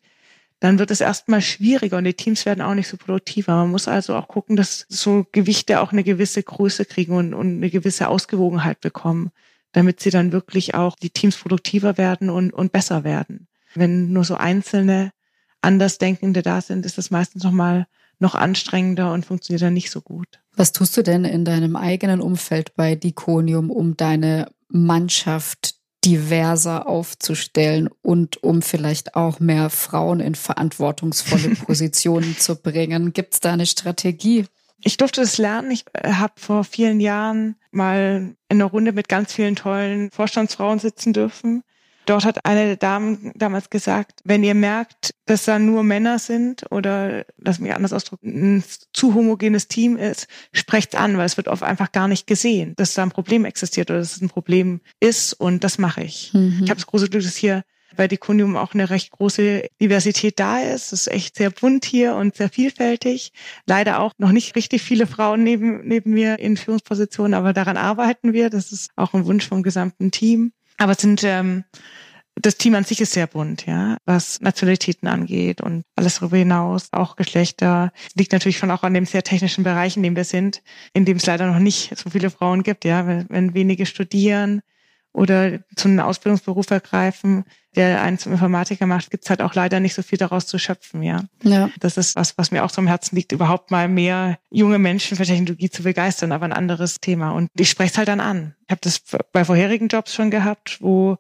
dann 0.60 0.78
wird 0.78 0.92
es 0.92 1.02
erstmal 1.02 1.42
schwieriger 1.42 1.98
und 1.98 2.04
die 2.04 2.14
Teams 2.14 2.46
werden 2.46 2.62
auch 2.62 2.74
nicht 2.74 2.90
so 2.90 2.98
produktiver. 2.98 3.56
Man 3.56 3.72
muss 3.72 3.88
also 3.88 4.16
auch 4.16 4.28
gucken, 4.28 4.56
dass 4.56 4.86
so 4.90 5.26
Gewichte 5.32 5.80
auch 5.80 5.92
eine 5.92 6.04
gewisse 6.04 6.44
Größe 6.44 6.86
kriegen 6.86 7.14
und, 7.14 7.34
und 7.34 7.58
eine 7.58 7.70
gewisse 7.70 8.10
Ausgewogenheit 8.10 8.82
bekommen, 8.82 9.32
damit 9.72 10.02
sie 10.02 10.10
dann 10.10 10.32
wirklich 10.32 10.76
auch 10.76 10.96
die 10.98 11.12
Teams 11.12 11.38
produktiver 11.38 11.98
werden 11.98 12.30
und, 12.30 12.52
und 12.52 12.72
besser 12.72 13.04
werden. 13.04 13.48
Wenn 13.74 14.12
nur 14.12 14.26
so 14.26 14.36
einzelne 14.36 15.12
Andersdenkende 15.62 16.42
da 16.42 16.62
sind, 16.62 16.86
ist 16.86 16.98
das 16.98 17.12
meistens 17.12 17.44
nochmal 17.44 17.88
noch 18.20 18.36
anstrengender 18.36 19.14
und 19.14 19.26
funktioniert 19.26 19.62
dann 19.62 19.74
nicht 19.74 19.92
so 19.92 20.02
gut. 20.02 20.42
Was 20.56 20.74
tust 20.74 20.98
du 20.98 21.04
denn 21.04 21.24
in 21.24 21.46
deinem 21.46 21.78
eigenen 21.78 22.20
Umfeld 22.20 22.76
bei 22.76 22.96
Diconium, 22.96 23.72
um 23.72 23.96
deine 23.96 24.52
Mannschaft 24.68 25.76
diverser 26.06 26.88
aufzustellen 26.88 27.90
und 28.02 28.42
um 28.44 28.62
vielleicht 28.62 29.16
auch 29.16 29.40
mehr 29.40 29.70
Frauen 29.70 30.20
in 30.20 30.36
verantwortungsvolle 30.36 31.56
Positionen 31.66 32.38
zu 32.38 32.56
bringen. 32.56 33.14
Gibt 33.14 33.34
es 33.34 33.40
da 33.40 33.54
eine 33.54 33.66
Strategie? 33.66 34.46
Ich 34.82 34.98
durfte 34.98 35.22
es 35.22 35.38
lernen. 35.38 35.72
Ich 35.72 35.86
äh, 35.94 36.14
habe 36.14 36.34
vor 36.38 36.64
vielen 36.64 37.00
Jahren 37.00 37.56
mal 37.72 38.36
in 38.48 38.62
einer 38.62 38.66
Runde 38.66 38.94
mit 38.94 39.10
ganz 39.10 39.34
vielen 39.34 39.56
tollen 39.56 40.10
Vorstandsfrauen 40.12 40.80
sitzen 40.80 41.12
dürfen. 41.14 41.64
Dort 42.10 42.26
hat 42.26 42.44
eine 42.44 42.66
der 42.66 42.76
Damen 42.76 43.32
damals 43.36 43.70
gesagt, 43.70 44.22
wenn 44.24 44.44
ihr 44.44 44.56
merkt, 44.56 45.14
dass 45.28 45.46
da 45.46 45.60
nur 45.60 45.84
Männer 45.84 46.18
sind 46.18 46.66
oder, 46.72 47.24
lass 47.38 47.60
mich 47.60 47.72
anders 47.72 47.94
ausdrücken, 47.94 48.58
ein 48.58 48.64
zu 48.94 49.14
homogenes 49.14 49.68
Team 49.68 49.96
ist, 49.96 50.26
sprecht's 50.52 50.96
an, 50.96 51.20
weil 51.20 51.28
es 51.28 51.38
wird 51.38 51.48
oft 51.48 51.62
einfach 51.62 51.92
gar 51.92 52.08
nicht 52.08 52.26
gesehen, 52.26 52.74
dass 52.78 52.96
da 52.96 53.04
ein 53.04 53.12
Problem 53.12 53.46
existiert 53.46 53.92
oder 53.92 54.00
dass 54.00 54.16
es 54.16 54.22
ein 54.24 54.30
Problem 54.30 54.82
ist 55.00 55.34
und 55.34 55.64
das 55.64 55.78
mache 55.78 56.02
ich. 56.02 56.34
Mhm. 56.34 56.62
Ich 56.64 56.72
habe 56.72 56.80
das 56.80 56.88
große 56.88 57.10
Glück, 57.10 57.22
dass 57.22 57.36
hier 57.36 57.64
bei 57.96 58.08
Diconium 58.08 58.56
auch 58.56 58.74
eine 58.74 58.90
recht 58.90 59.12
große 59.12 59.68
Diversität 59.80 60.40
da 60.40 60.62
ist. 60.62 60.92
Es 60.94 61.02
ist 61.02 61.14
echt 61.14 61.36
sehr 61.36 61.52
bunt 61.52 61.86
hier 61.86 62.16
und 62.16 62.36
sehr 62.36 62.50
vielfältig. 62.50 63.34
Leider 63.68 64.00
auch 64.00 64.14
noch 64.18 64.32
nicht 64.32 64.56
richtig 64.56 64.82
viele 64.82 65.06
Frauen 65.06 65.44
neben, 65.44 65.88
neben 65.88 66.10
mir 66.12 66.40
in 66.40 66.58
Führungspositionen, 66.58 67.36
aber 67.36 67.54
daran 67.54 67.78
arbeiten 67.78 68.34
wir. 68.34 68.50
Das 68.50 68.72
ist 68.72 68.90
auch 68.96 69.14
ein 69.14 69.28
Wunsch 69.28 69.48
vom 69.48 69.62
gesamten 69.62 70.10
Team. 70.10 70.54
Aber 70.80 70.94
es 70.94 71.00
sind 71.00 71.24
ähm, 71.24 71.66
das 72.42 72.56
Team 72.56 72.76
an 72.76 72.86
sich 72.86 73.02
ist 73.02 73.12
sehr 73.12 73.28
bunt, 73.28 73.66
ja, 73.66 73.98
was 74.06 74.40
Nationalitäten 74.40 75.08
angeht 75.08 75.62
und 75.62 75.84
alles 75.96 76.20
darüber 76.20 76.38
hinaus, 76.38 76.88
auch 76.92 77.16
Geschlechter. 77.16 77.92
Liegt 78.16 78.32
natürlich 78.32 78.58
schon 78.58 78.72
auch 78.72 78.84
an 78.84 78.94
dem 78.94 79.06
sehr 79.06 79.24
technischen 79.24 79.64
Bereich, 79.64 79.98
in 79.98 80.04
dem 80.04 80.16
wir 80.16 80.24
sind, 80.24 80.62
in 80.94 81.06
dem 81.06 81.18
es 81.18 81.26
leider 81.26 81.48
noch 81.48 81.60
nicht 81.60 81.98
so 81.98 82.10
viele 82.10 82.30
Frauen 82.30 82.64
gibt, 82.64 82.86
ja, 82.86 83.06
wenn, 83.06 83.26
wenn 83.30 83.54
wenige 83.54 83.86
studieren 83.86 84.62
oder 85.12 85.60
zu 85.76 85.88
einem 85.88 86.00
Ausbildungsberuf 86.00 86.70
ergreifen, 86.70 87.46
der 87.76 88.02
einen 88.02 88.18
zum 88.18 88.32
Informatiker 88.32 88.86
macht, 88.86 89.12
gibt 89.12 89.24
es 89.24 89.30
halt 89.30 89.42
auch 89.42 89.54
leider 89.54 89.80
nicht 89.80 89.94
so 89.94 90.02
viel 90.02 90.18
daraus 90.18 90.48
zu 90.48 90.58
schöpfen, 90.58 91.04
ja. 91.04 91.26
ja. 91.44 91.70
Das 91.80 91.98
ist 91.98 92.16
was, 92.16 92.38
was 92.38 92.52
mir 92.52 92.64
auch 92.64 92.70
so 92.70 92.82
am 92.82 92.88
Herzen 92.88 93.16
liegt, 93.16 93.32
überhaupt 93.32 93.72
mal 93.72 93.88
mehr 93.88 94.40
junge 94.50 94.80
Menschen 94.80 95.18
für 95.18 95.26
Technologie 95.26 95.70
zu 95.70 95.84
begeistern, 95.84 96.32
aber 96.32 96.46
ein 96.46 96.54
anderes 96.54 97.00
Thema. 97.00 97.32
Und 97.32 97.50
ich 97.58 97.70
spreche 97.70 97.92
es 97.92 97.98
halt 97.98 98.08
dann 98.08 98.20
an. 98.20 98.56
Ich 98.66 98.72
habe 98.72 98.82
das 98.82 99.02
bei 99.32 99.46
vorherigen 99.46 99.88
Jobs 99.88 100.14
schon 100.14 100.32
gehabt, 100.32 100.82
wo 100.82 101.18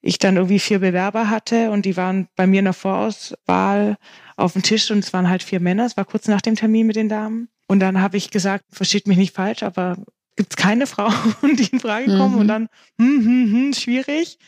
ich 0.00 0.18
dann 0.18 0.36
irgendwie 0.36 0.60
vier 0.60 0.78
Bewerber 0.78 1.28
hatte 1.28 1.70
und 1.70 1.84
die 1.84 1.96
waren 1.96 2.28
bei 2.36 2.46
mir 2.46 2.60
in 2.60 2.66
der 2.66 2.74
Vorauswahl 2.74 3.96
auf 4.36 4.52
dem 4.52 4.62
Tisch 4.62 4.90
und 4.90 5.00
es 5.00 5.12
waren 5.12 5.28
halt 5.28 5.42
vier 5.42 5.60
Männer. 5.60 5.86
Es 5.86 5.96
war 5.96 6.04
kurz 6.04 6.28
nach 6.28 6.40
dem 6.40 6.54
Termin 6.54 6.86
mit 6.86 6.96
den 6.96 7.08
Damen. 7.08 7.48
Und 7.66 7.80
dann 7.80 8.00
habe 8.00 8.16
ich 8.16 8.30
gesagt, 8.30 8.64
versteht 8.70 9.06
mich 9.06 9.18
nicht 9.18 9.34
falsch, 9.34 9.62
aber 9.62 9.98
gibt 10.38 10.52
es 10.52 10.56
keine 10.56 10.86
Frauen, 10.86 11.34
die 11.58 11.66
in 11.66 11.80
Frage 11.80 12.06
kommen? 12.06 12.34
Mhm. 12.34 12.40
Und 12.40 12.48
dann, 12.48 12.68
hm, 12.98 13.24
hm, 13.24 13.52
hm, 13.52 13.72
schwierig. 13.74 14.38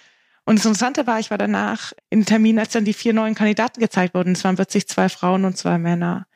Und 0.45 0.59
das 0.59 0.65
Interessante 0.65 1.07
war, 1.07 1.19
ich 1.19 1.31
war 1.31 1.37
danach 1.37 1.93
im 2.09 2.25
Termin, 2.25 2.59
als 2.59 2.73
dann 2.73 2.85
die 2.85 2.95
vier 2.95 3.13
neuen 3.13 3.35
Kandidaten 3.35 3.81
gezeigt 3.81 4.15
wurden. 4.15 4.33
Es 4.33 4.45
waren 4.45 4.57
plötzlich 4.57 4.89
zwei 4.89 5.09
Frauen 5.09 5.45
und 5.45 5.59
zwei 5.59 5.79
Männer. 5.79 6.27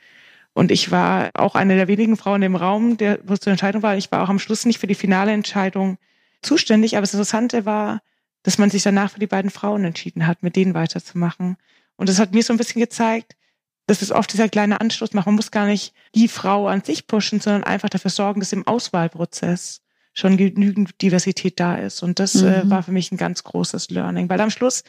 Und 0.52 0.70
ich 0.70 0.90
war 0.90 1.30
auch 1.34 1.54
eine 1.54 1.76
der 1.76 1.88
wenigen 1.88 2.16
Frauen 2.16 2.42
im 2.42 2.56
Raum, 2.56 2.96
der, 2.96 3.20
wo 3.24 3.34
es 3.34 3.40
zur 3.40 3.52
Entscheidung 3.52 3.82
war. 3.82 3.96
Ich 3.96 4.10
war 4.12 4.22
auch 4.22 4.28
am 4.28 4.38
Schluss 4.38 4.66
nicht 4.66 4.78
für 4.78 4.86
die 4.86 4.94
finale 4.94 5.32
Entscheidung 5.32 5.98
zuständig. 6.42 6.96
Aber 6.96 7.02
das 7.02 7.14
Interessante 7.14 7.64
war, 7.64 8.02
dass 8.42 8.58
man 8.58 8.70
sich 8.70 8.82
danach 8.82 9.12
für 9.12 9.20
die 9.20 9.26
beiden 9.26 9.50
Frauen 9.50 9.84
entschieden 9.84 10.26
hat, 10.26 10.42
mit 10.42 10.56
denen 10.56 10.74
weiterzumachen. 10.74 11.56
Und 11.96 12.08
das 12.08 12.18
hat 12.18 12.34
mir 12.34 12.42
so 12.42 12.52
ein 12.52 12.58
bisschen 12.58 12.80
gezeigt, 12.80 13.36
das 13.86 14.02
ist 14.02 14.12
oft 14.12 14.32
dieser 14.32 14.48
kleine 14.48 14.80
Anstoß 14.80 15.12
macht. 15.12 15.26
Man 15.26 15.34
muss 15.34 15.50
gar 15.50 15.66
nicht 15.66 15.92
die 16.14 16.28
Frau 16.28 16.68
an 16.68 16.82
sich 16.82 17.06
pushen, 17.06 17.40
sondern 17.40 17.64
einfach 17.64 17.88
dafür 17.88 18.10
sorgen, 18.10 18.40
dass 18.40 18.52
im 18.52 18.66
Auswahlprozess 18.66 19.82
schon 20.14 20.36
genügend 20.36 21.02
Diversität 21.02 21.60
da 21.60 21.74
ist. 21.74 22.02
Und 22.02 22.18
das 22.18 22.34
äh, 22.36 22.44
mhm. 22.44 22.68
äh, 22.68 22.70
war 22.70 22.82
für 22.82 22.92
mich 22.92 23.12
ein 23.12 23.18
ganz 23.18 23.44
großes 23.44 23.90
Learning. 23.90 24.28
Weil 24.28 24.40
am 24.40 24.50
Schluss 24.50 24.84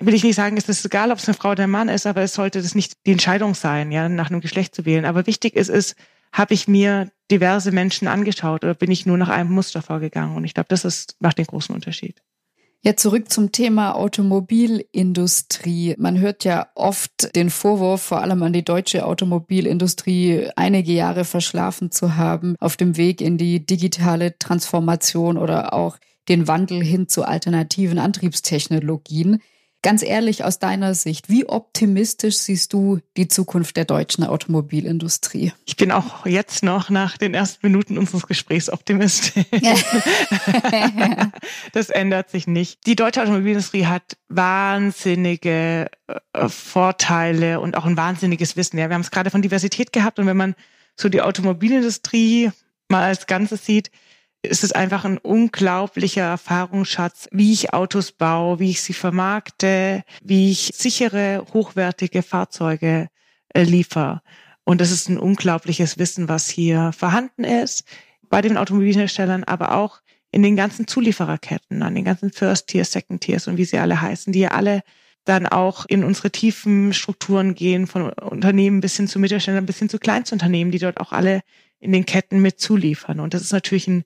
will 0.00 0.14
ich 0.14 0.24
nicht 0.24 0.34
sagen, 0.34 0.56
es 0.56 0.68
ist 0.68 0.84
egal, 0.84 1.12
ob 1.12 1.18
es 1.18 1.28
eine 1.28 1.34
Frau 1.34 1.50
oder 1.50 1.64
ein 1.64 1.70
Mann 1.70 1.88
ist, 1.88 2.06
aber 2.06 2.22
es 2.22 2.34
sollte 2.34 2.62
das 2.62 2.74
nicht 2.74 2.94
die 3.06 3.12
Entscheidung 3.12 3.54
sein, 3.54 3.92
ja, 3.92 4.08
nach 4.08 4.30
einem 4.30 4.40
Geschlecht 4.40 4.74
zu 4.74 4.84
wählen. 4.84 5.04
Aber 5.04 5.26
wichtig 5.26 5.54
ist 5.54 5.68
es, 5.68 5.94
habe 6.32 6.54
ich 6.54 6.66
mir 6.66 7.10
diverse 7.30 7.70
Menschen 7.70 8.08
angeschaut 8.08 8.64
oder 8.64 8.74
bin 8.74 8.90
ich 8.90 9.06
nur 9.06 9.18
nach 9.18 9.28
einem 9.28 9.52
Muster 9.52 9.82
vorgegangen? 9.82 10.34
Und 10.34 10.44
ich 10.44 10.54
glaube, 10.54 10.68
das 10.68 10.84
ist, 10.84 11.16
macht 11.20 11.38
den 11.38 11.46
großen 11.46 11.74
Unterschied. 11.74 12.22
Ja, 12.84 12.96
zurück 12.96 13.30
zum 13.30 13.52
Thema 13.52 13.94
Automobilindustrie. 13.94 15.94
Man 15.98 16.18
hört 16.18 16.42
ja 16.42 16.66
oft 16.74 17.32
den 17.36 17.48
Vorwurf, 17.48 18.02
vor 18.02 18.22
allem 18.22 18.42
an 18.42 18.52
die 18.52 18.64
deutsche 18.64 19.06
Automobilindustrie, 19.06 20.48
einige 20.56 20.92
Jahre 20.92 21.24
verschlafen 21.24 21.92
zu 21.92 22.16
haben 22.16 22.56
auf 22.58 22.76
dem 22.76 22.96
Weg 22.96 23.20
in 23.20 23.38
die 23.38 23.64
digitale 23.64 24.36
Transformation 24.36 25.38
oder 25.38 25.74
auch 25.74 25.96
den 26.28 26.48
Wandel 26.48 26.82
hin 26.82 27.06
zu 27.06 27.22
alternativen 27.22 28.00
Antriebstechnologien. 28.00 29.40
Ganz 29.82 30.04
ehrlich, 30.04 30.44
aus 30.44 30.60
deiner 30.60 30.94
Sicht, 30.94 31.28
wie 31.28 31.48
optimistisch 31.48 32.36
siehst 32.36 32.72
du 32.72 33.00
die 33.16 33.26
Zukunft 33.26 33.76
der 33.76 33.84
deutschen 33.84 34.22
Automobilindustrie? 34.22 35.52
Ich 35.64 35.76
bin 35.76 35.90
auch 35.90 36.24
jetzt 36.24 36.62
noch 36.62 36.88
nach 36.88 37.18
den 37.18 37.34
ersten 37.34 37.66
Minuten 37.66 37.98
unseres 37.98 38.28
Gesprächs 38.28 38.70
Optimist. 38.70 39.32
das 41.72 41.90
ändert 41.90 42.30
sich 42.30 42.46
nicht. 42.46 42.86
Die 42.86 42.94
deutsche 42.94 43.22
Automobilindustrie 43.22 43.86
hat 43.86 44.16
wahnsinnige 44.28 45.90
äh, 46.06 46.48
Vorteile 46.48 47.58
und 47.58 47.76
auch 47.76 47.84
ein 47.84 47.96
wahnsinniges 47.96 48.56
Wissen. 48.56 48.78
Ja, 48.78 48.88
wir 48.88 48.94
haben 48.94 49.02
es 49.02 49.10
gerade 49.10 49.30
von 49.30 49.42
Diversität 49.42 49.92
gehabt 49.92 50.20
und 50.20 50.26
wenn 50.26 50.36
man 50.36 50.54
so 50.94 51.08
die 51.08 51.22
Automobilindustrie 51.22 52.52
mal 52.88 53.02
als 53.02 53.26
Ganzes 53.26 53.66
sieht, 53.66 53.90
ist 54.42 54.64
es 54.64 54.72
einfach 54.72 55.04
ein 55.04 55.18
unglaublicher 55.18 56.24
Erfahrungsschatz, 56.24 57.28
wie 57.30 57.52
ich 57.52 57.72
Autos 57.72 58.12
baue, 58.12 58.58
wie 58.58 58.70
ich 58.70 58.82
sie 58.82 58.92
vermarkte, 58.92 60.02
wie 60.22 60.50
ich 60.50 60.72
sichere, 60.74 61.46
hochwertige 61.52 62.22
Fahrzeuge 62.22 63.08
äh, 63.54 63.62
liefere. 63.62 64.20
Und 64.64 64.80
das 64.80 64.90
ist 64.90 65.08
ein 65.08 65.18
unglaubliches 65.18 65.98
Wissen, 65.98 66.28
was 66.28 66.48
hier 66.48 66.92
vorhanden 66.92 67.44
ist 67.44 67.84
bei 68.28 68.40
den 68.40 68.56
Automobilherstellern, 68.56 69.44
aber 69.44 69.76
auch 69.76 70.00
in 70.32 70.42
den 70.42 70.56
ganzen 70.56 70.86
Zuliefererketten, 70.86 71.82
an 71.82 71.94
den 71.94 72.04
ganzen 72.04 72.32
First 72.32 72.68
Tiers, 72.68 72.90
Second 72.90 73.20
Tiers 73.20 73.46
und 73.46 73.58
wie 73.58 73.64
sie 73.64 73.78
alle 73.78 74.00
heißen, 74.00 74.32
die 74.32 74.40
ja 74.40 74.48
alle 74.52 74.82
dann 75.24 75.46
auch 75.46 75.84
in 75.86 76.02
unsere 76.02 76.30
tiefen 76.30 76.92
Strukturen 76.94 77.54
gehen, 77.54 77.86
von 77.86 78.10
Unternehmen 78.10 78.80
bis 78.80 78.96
hin 78.96 79.06
zu 79.06 79.20
Mittelständlern, 79.20 79.66
bis 79.66 79.78
hin 79.78 79.88
zu 79.88 79.98
Kleinstunternehmen, 79.98 80.72
die 80.72 80.78
dort 80.78 80.98
auch 80.98 81.12
alle 81.12 81.42
in 81.78 81.92
den 81.92 82.06
Ketten 82.06 82.40
mit 82.40 82.58
zuliefern. 82.58 83.20
Und 83.20 83.34
das 83.34 83.42
ist 83.42 83.52
natürlich 83.52 83.86
ein 83.86 84.04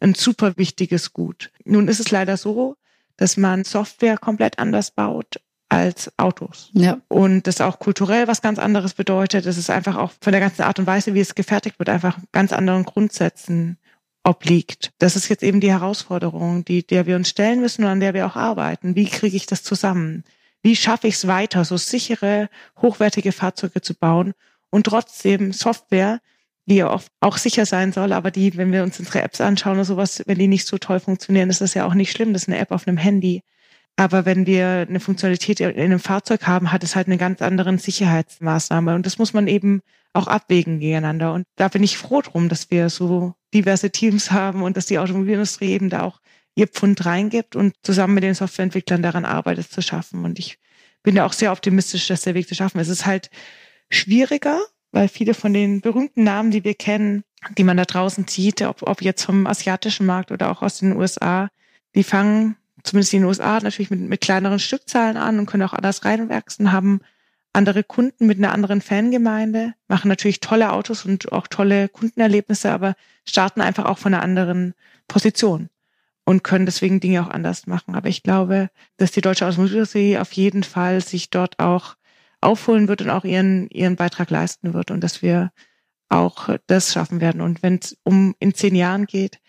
ein 0.00 0.14
super 0.14 0.56
wichtiges 0.56 1.12
Gut. 1.12 1.50
Nun 1.64 1.88
ist 1.88 2.00
es 2.00 2.10
leider 2.10 2.36
so, 2.36 2.76
dass 3.16 3.36
man 3.36 3.64
Software 3.64 4.16
komplett 4.16 4.58
anders 4.58 4.90
baut 4.90 5.40
als 5.68 6.10
Autos. 6.16 6.70
Ja. 6.72 7.00
Und 7.08 7.46
das 7.46 7.60
auch 7.60 7.78
kulturell 7.78 8.26
was 8.26 8.40
ganz 8.40 8.58
anderes 8.58 8.94
bedeutet. 8.94 9.44
Das 9.44 9.58
ist 9.58 9.70
einfach 9.70 9.96
auch 9.96 10.12
von 10.20 10.32
der 10.32 10.40
ganzen 10.40 10.62
Art 10.62 10.78
und 10.78 10.86
Weise, 10.86 11.14
wie 11.14 11.20
es 11.20 11.34
gefertigt 11.34 11.78
wird, 11.78 11.88
einfach 11.88 12.18
ganz 12.32 12.52
anderen 12.52 12.84
Grundsätzen 12.84 13.76
obliegt. 14.24 14.92
Das 14.98 15.16
ist 15.16 15.28
jetzt 15.28 15.42
eben 15.42 15.60
die 15.60 15.70
Herausforderung, 15.70 16.64
die, 16.64 16.86
der 16.86 17.06
wir 17.06 17.16
uns 17.16 17.28
stellen 17.28 17.60
müssen 17.60 17.84
und 17.84 17.90
an 17.90 18.00
der 18.00 18.14
wir 18.14 18.26
auch 18.26 18.36
arbeiten. 18.36 18.94
Wie 18.94 19.06
kriege 19.06 19.36
ich 19.36 19.46
das 19.46 19.62
zusammen? 19.62 20.24
Wie 20.62 20.76
schaffe 20.76 21.06
ich 21.06 21.14
es 21.14 21.26
weiter, 21.26 21.64
so 21.64 21.76
sichere, 21.76 22.48
hochwertige 22.80 23.32
Fahrzeuge 23.32 23.80
zu 23.80 23.94
bauen 23.94 24.34
und 24.70 24.84
trotzdem 24.84 25.52
Software, 25.52 26.20
die 26.68 26.76
ja 26.76 26.90
oft 26.90 27.10
auch 27.20 27.38
sicher 27.38 27.64
sein 27.66 27.92
soll, 27.92 28.12
aber 28.12 28.30
die, 28.30 28.56
wenn 28.56 28.72
wir 28.72 28.82
uns 28.82 28.98
unsere 28.98 29.22
Apps 29.22 29.40
anschauen 29.40 29.74
oder 29.74 29.84
sowas, 29.84 30.22
wenn 30.26 30.38
die 30.38 30.48
nicht 30.48 30.66
so 30.66 30.76
toll 30.76 31.00
funktionieren, 31.00 31.48
ist 31.48 31.60
das 31.62 31.74
ja 31.74 31.86
auch 31.86 31.94
nicht 31.94 32.12
schlimm. 32.12 32.32
Das 32.32 32.42
ist 32.42 32.48
eine 32.48 32.58
App 32.58 32.72
auf 32.72 32.86
einem 32.86 32.98
Handy. 32.98 33.42
Aber 33.96 34.26
wenn 34.26 34.46
wir 34.46 34.86
eine 34.88 35.00
Funktionalität 35.00 35.60
in 35.60 35.76
einem 35.76 35.98
Fahrzeug 35.98 36.46
haben, 36.46 36.70
hat 36.70 36.84
es 36.84 36.94
halt 36.94 37.08
eine 37.08 37.16
ganz 37.16 37.42
andere 37.42 37.76
Sicherheitsmaßnahme. 37.78 38.94
Und 38.94 39.06
das 39.06 39.18
muss 39.18 39.32
man 39.32 39.48
eben 39.48 39.80
auch 40.12 40.26
abwägen 40.28 40.78
gegeneinander. 40.78 41.32
Und 41.32 41.46
da 41.56 41.68
bin 41.68 41.82
ich 41.82 41.98
froh 41.98 42.20
drum, 42.20 42.48
dass 42.48 42.70
wir 42.70 42.90
so 42.90 43.34
diverse 43.54 43.90
Teams 43.90 44.30
haben 44.30 44.62
und 44.62 44.76
dass 44.76 44.86
die 44.86 44.98
Automobilindustrie 44.98 45.70
eben 45.70 45.90
da 45.90 46.02
auch 46.02 46.20
ihr 46.54 46.68
Pfund 46.68 47.04
reingibt 47.06 47.56
und 47.56 47.74
zusammen 47.82 48.14
mit 48.14 48.24
den 48.24 48.34
Softwareentwicklern 48.34 49.02
daran 49.02 49.24
arbeitet, 49.24 49.66
es 49.66 49.70
zu 49.70 49.82
schaffen. 49.82 50.24
Und 50.24 50.38
ich 50.38 50.58
bin 51.02 51.14
da 51.14 51.24
auch 51.24 51.32
sehr 51.32 51.50
optimistisch, 51.50 52.08
dass 52.08 52.22
der 52.22 52.34
Weg 52.34 52.46
zu 52.46 52.54
schaffen 52.54 52.78
ist. 52.78 52.88
Es 52.88 53.00
ist 53.00 53.06
halt 53.06 53.30
schwieriger, 53.90 54.60
weil 54.92 55.08
viele 55.08 55.34
von 55.34 55.52
den 55.52 55.80
berühmten 55.80 56.24
Namen, 56.24 56.50
die 56.50 56.64
wir 56.64 56.74
kennen, 56.74 57.24
die 57.56 57.64
man 57.64 57.76
da 57.76 57.84
draußen 57.84 58.26
sieht, 58.26 58.62
ob, 58.62 58.82
ob 58.82 59.02
jetzt 59.02 59.24
vom 59.24 59.46
asiatischen 59.46 60.06
Markt 60.06 60.32
oder 60.32 60.50
auch 60.50 60.62
aus 60.62 60.78
den 60.78 60.96
USA, 60.96 61.48
die 61.94 62.02
fangen 62.02 62.56
zumindest 62.82 63.12
in 63.14 63.20
den 63.20 63.28
USA 63.28 63.60
natürlich 63.60 63.90
mit, 63.90 64.00
mit 64.00 64.20
kleineren 64.20 64.58
Stückzahlen 64.58 65.16
an 65.16 65.38
und 65.38 65.46
können 65.46 65.62
auch 65.62 65.72
anders 65.72 66.04
reinwachsen, 66.04 66.72
haben 66.72 67.00
andere 67.52 67.82
Kunden 67.82 68.26
mit 68.26 68.38
einer 68.38 68.52
anderen 68.52 68.80
Fangemeinde, 68.80 69.74
machen 69.88 70.08
natürlich 70.08 70.40
tolle 70.40 70.72
Autos 70.72 71.04
und 71.04 71.32
auch 71.32 71.46
tolle 71.46 71.88
Kundenerlebnisse, 71.88 72.70
aber 72.70 72.94
starten 73.24 73.60
einfach 73.60 73.86
auch 73.86 73.98
von 73.98 74.14
einer 74.14 74.22
anderen 74.22 74.74
Position 75.08 75.68
und 76.24 76.44
können 76.44 76.66
deswegen 76.66 77.00
Dinge 77.00 77.22
auch 77.22 77.30
anders 77.30 77.66
machen. 77.66 77.94
Aber 77.94 78.08
ich 78.08 78.22
glaube, 78.22 78.70
dass 78.96 79.12
die 79.12 79.22
deutsche 79.22 79.46
Automobilindustrie 79.46 80.18
auf 80.18 80.32
jeden 80.32 80.62
Fall 80.62 81.00
sich 81.00 81.30
dort 81.30 81.58
auch 81.58 81.96
aufholen 82.40 82.88
wird 82.88 83.02
und 83.02 83.10
auch 83.10 83.24
ihren, 83.24 83.68
ihren 83.70 83.96
Beitrag 83.96 84.30
leisten 84.30 84.74
wird 84.74 84.90
und 84.90 85.02
dass 85.02 85.22
wir 85.22 85.50
auch 86.08 86.48
das 86.66 86.92
schaffen 86.92 87.20
werden. 87.20 87.40
Und 87.40 87.62
wenn 87.62 87.78
es 87.82 87.96
um 88.04 88.34
in 88.38 88.54
zehn 88.54 88.74
Jahren 88.74 89.06
geht, 89.06 89.40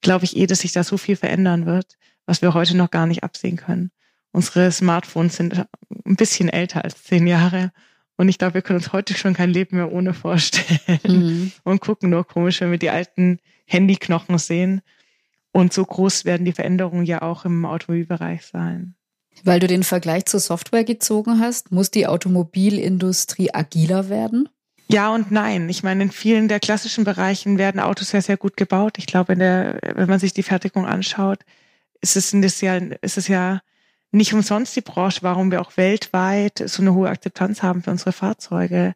glaube 0.00 0.24
ich 0.24 0.36
eh, 0.36 0.46
dass 0.46 0.60
sich 0.60 0.72
da 0.72 0.84
so 0.84 0.96
viel 0.96 1.16
verändern 1.16 1.66
wird, 1.66 1.96
was 2.26 2.42
wir 2.42 2.54
heute 2.54 2.76
noch 2.76 2.90
gar 2.90 3.06
nicht 3.06 3.22
absehen 3.22 3.56
können. 3.56 3.90
Unsere 4.32 4.70
Smartphones 4.70 5.36
sind 5.36 5.66
ein 6.04 6.16
bisschen 6.16 6.48
älter 6.48 6.84
als 6.84 7.02
zehn 7.02 7.26
Jahre. 7.26 7.72
Und 8.16 8.28
ich 8.28 8.38
glaube, 8.38 8.54
wir 8.54 8.62
können 8.62 8.78
uns 8.78 8.92
heute 8.92 9.14
schon 9.14 9.34
kein 9.34 9.50
Leben 9.50 9.76
mehr 9.76 9.92
ohne 9.92 10.12
vorstellen 10.12 11.00
mhm. 11.06 11.52
und 11.64 11.80
gucken 11.80 12.10
nur 12.10 12.26
komisch, 12.26 12.60
wenn 12.60 12.70
wir 12.70 12.78
die 12.78 12.90
alten 12.90 13.38
Handyknochen 13.66 14.38
sehen. 14.38 14.82
Und 15.52 15.72
so 15.72 15.84
groß 15.84 16.24
werden 16.24 16.44
die 16.44 16.52
Veränderungen 16.52 17.06
ja 17.06 17.22
auch 17.22 17.44
im 17.44 17.64
Automobilbereich 17.64 18.44
sein. 18.44 18.94
Weil 19.44 19.60
du 19.60 19.66
den 19.66 19.82
Vergleich 19.82 20.26
zur 20.26 20.40
Software 20.40 20.84
gezogen 20.84 21.40
hast, 21.40 21.72
muss 21.72 21.90
die 21.90 22.06
Automobilindustrie 22.06 23.50
agiler 23.52 24.08
werden? 24.08 24.48
Ja 24.90 25.14
und 25.14 25.30
nein. 25.30 25.68
Ich 25.68 25.82
meine, 25.82 26.04
in 26.04 26.10
vielen 26.10 26.48
der 26.48 26.60
klassischen 26.60 27.04
Bereichen 27.04 27.58
werden 27.58 27.80
Autos 27.80 28.12
ja 28.12 28.20
sehr 28.20 28.36
gut 28.36 28.56
gebaut. 28.56 28.98
Ich 28.98 29.06
glaube, 29.06 29.36
der, 29.36 29.78
wenn 29.94 30.08
man 30.08 30.18
sich 30.18 30.32
die 30.32 30.42
Fertigung 30.42 30.86
anschaut, 30.86 31.40
ist 32.00 32.16
es, 32.16 32.60
ja, 32.60 32.76
ist 32.76 33.18
es 33.18 33.28
ja 33.28 33.60
nicht 34.10 34.32
umsonst 34.32 34.74
die 34.76 34.80
Branche, 34.80 35.20
warum 35.22 35.50
wir 35.50 35.60
auch 35.60 35.76
weltweit 35.76 36.62
so 36.66 36.82
eine 36.82 36.94
hohe 36.94 37.10
Akzeptanz 37.10 37.62
haben 37.62 37.82
für 37.82 37.90
unsere 37.90 38.12
Fahrzeuge. 38.12 38.94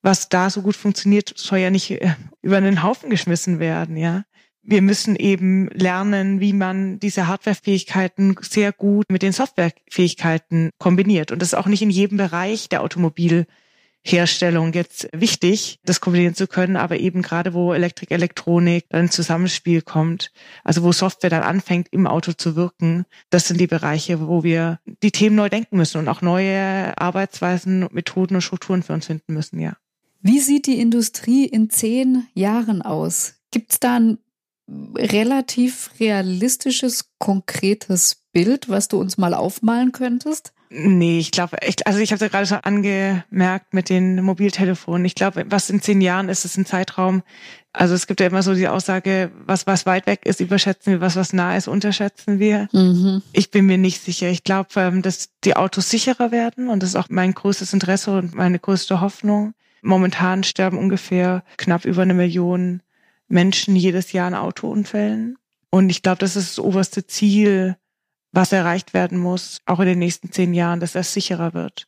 Was 0.00 0.28
da 0.28 0.48
so 0.48 0.62
gut 0.62 0.76
funktioniert, 0.76 1.32
soll 1.36 1.58
ja 1.58 1.70
nicht 1.70 1.90
äh, 1.90 2.14
über 2.40 2.56
einen 2.56 2.82
Haufen 2.82 3.10
geschmissen 3.10 3.58
werden, 3.58 3.96
ja 3.96 4.24
wir 4.64 4.82
müssen 4.82 5.16
eben 5.16 5.68
lernen, 5.68 6.40
wie 6.40 6.52
man 6.52 6.98
diese 6.98 7.26
Hardwarefähigkeiten 7.26 8.36
sehr 8.40 8.72
gut 8.72 9.06
mit 9.10 9.22
den 9.22 9.32
Softwarefähigkeiten 9.32 10.70
kombiniert. 10.78 11.30
Und 11.30 11.40
das 11.40 11.48
ist 11.48 11.54
auch 11.54 11.66
nicht 11.66 11.82
in 11.82 11.90
jedem 11.90 12.16
Bereich 12.16 12.68
der 12.70 12.82
Automobilherstellung 12.82 14.72
jetzt 14.72 15.08
wichtig, 15.12 15.80
das 15.84 16.00
kombinieren 16.00 16.34
zu 16.34 16.46
können, 16.46 16.76
aber 16.76 16.98
eben 16.98 17.20
gerade 17.22 17.52
wo 17.52 17.74
Elektrik, 17.74 18.10
Elektronik 18.10 18.86
dann 18.88 19.02
ins 19.02 19.14
Zusammenspiel 19.14 19.82
kommt, 19.82 20.32
also 20.64 20.82
wo 20.82 20.92
Software 20.92 21.30
dann 21.30 21.42
anfängt, 21.42 21.88
im 21.90 22.06
Auto 22.06 22.32
zu 22.32 22.56
wirken, 22.56 23.04
das 23.30 23.48
sind 23.48 23.60
die 23.60 23.66
Bereiche, 23.66 24.26
wo 24.26 24.42
wir 24.42 24.80
die 25.02 25.12
Themen 25.12 25.36
neu 25.36 25.50
denken 25.50 25.76
müssen 25.76 25.98
und 25.98 26.08
auch 26.08 26.22
neue 26.22 26.96
Arbeitsweisen, 26.98 27.88
Methoden 27.92 28.36
und 28.36 28.42
Strukturen 28.42 28.82
für 28.82 28.94
uns 28.94 29.06
finden 29.06 29.34
müssen, 29.34 29.60
ja. 29.60 29.76
Wie 30.26 30.40
sieht 30.40 30.66
die 30.66 30.80
Industrie 30.80 31.44
in 31.44 31.68
zehn 31.68 32.26
Jahren 32.32 32.80
aus? 32.80 33.34
Gibt 33.50 33.72
es 33.72 33.78
da 33.78 33.96
ein 33.96 34.18
relativ 34.68 35.90
realistisches, 36.00 37.10
konkretes 37.18 38.16
Bild, 38.32 38.68
was 38.68 38.88
du 38.88 38.98
uns 38.98 39.18
mal 39.18 39.34
aufmalen 39.34 39.92
könntest? 39.92 40.52
Nee, 40.76 41.20
ich 41.20 41.30
glaube 41.30 41.62
echt, 41.62 41.86
also 41.86 42.00
ich 42.00 42.10
habe 42.10 42.16
es 42.16 42.20
ja 42.22 42.28
gerade 42.28 42.46
schon 42.46 42.58
angemerkt 42.58 43.74
mit 43.74 43.88
den 43.88 44.20
Mobiltelefonen. 44.22 45.04
Ich 45.04 45.14
glaube, 45.14 45.44
was 45.48 45.70
in 45.70 45.80
zehn 45.80 46.00
Jahren 46.00 46.28
ist, 46.28 46.44
ist 46.44 46.56
ein 46.56 46.66
Zeitraum. 46.66 47.22
Also 47.72 47.94
es 47.94 48.06
gibt 48.06 48.20
ja 48.20 48.26
immer 48.26 48.42
so 48.42 48.54
die 48.54 48.66
Aussage, 48.66 49.30
was 49.46 49.66
was 49.66 49.86
weit 49.86 50.06
weg 50.06 50.20
ist, 50.24 50.40
überschätzen 50.40 50.92
wir, 50.92 51.00
was 51.00 51.16
was 51.16 51.32
nah 51.32 51.56
ist, 51.56 51.68
unterschätzen 51.68 52.40
wir. 52.40 52.68
Mhm. 52.72 53.22
Ich 53.32 53.50
bin 53.50 53.66
mir 53.66 53.78
nicht 53.78 54.02
sicher. 54.02 54.28
Ich 54.30 54.42
glaube, 54.42 54.68
ähm, 54.76 55.02
dass 55.02 55.28
die 55.44 55.54
Autos 55.54 55.90
sicherer 55.90 56.32
werden 56.32 56.68
und 56.68 56.82
das 56.82 56.90
ist 56.90 56.96
auch 56.96 57.08
mein 57.08 57.34
größtes 57.34 57.72
Interesse 57.72 58.16
und 58.16 58.34
meine 58.34 58.58
größte 58.58 59.00
Hoffnung. 59.00 59.54
Momentan 59.82 60.44
sterben 60.44 60.78
ungefähr 60.78 61.44
knapp 61.56 61.84
über 61.84 62.02
eine 62.02 62.14
Million 62.14 62.80
Menschen 63.28 63.76
jedes 63.76 64.12
Jahr 64.12 64.28
in 64.28 64.34
Autounfällen. 64.34 65.36
Und 65.70 65.90
ich 65.90 66.02
glaube, 66.02 66.18
das 66.18 66.36
ist 66.36 66.50
das 66.50 66.64
oberste 66.64 67.06
Ziel, 67.06 67.76
was 68.32 68.52
erreicht 68.52 68.94
werden 68.94 69.18
muss, 69.18 69.60
auch 69.66 69.80
in 69.80 69.86
den 69.86 69.98
nächsten 69.98 70.32
zehn 70.32 70.54
Jahren, 70.54 70.80
dass 70.80 70.92
das 70.92 71.12
sicherer 71.12 71.54
wird. 71.54 71.86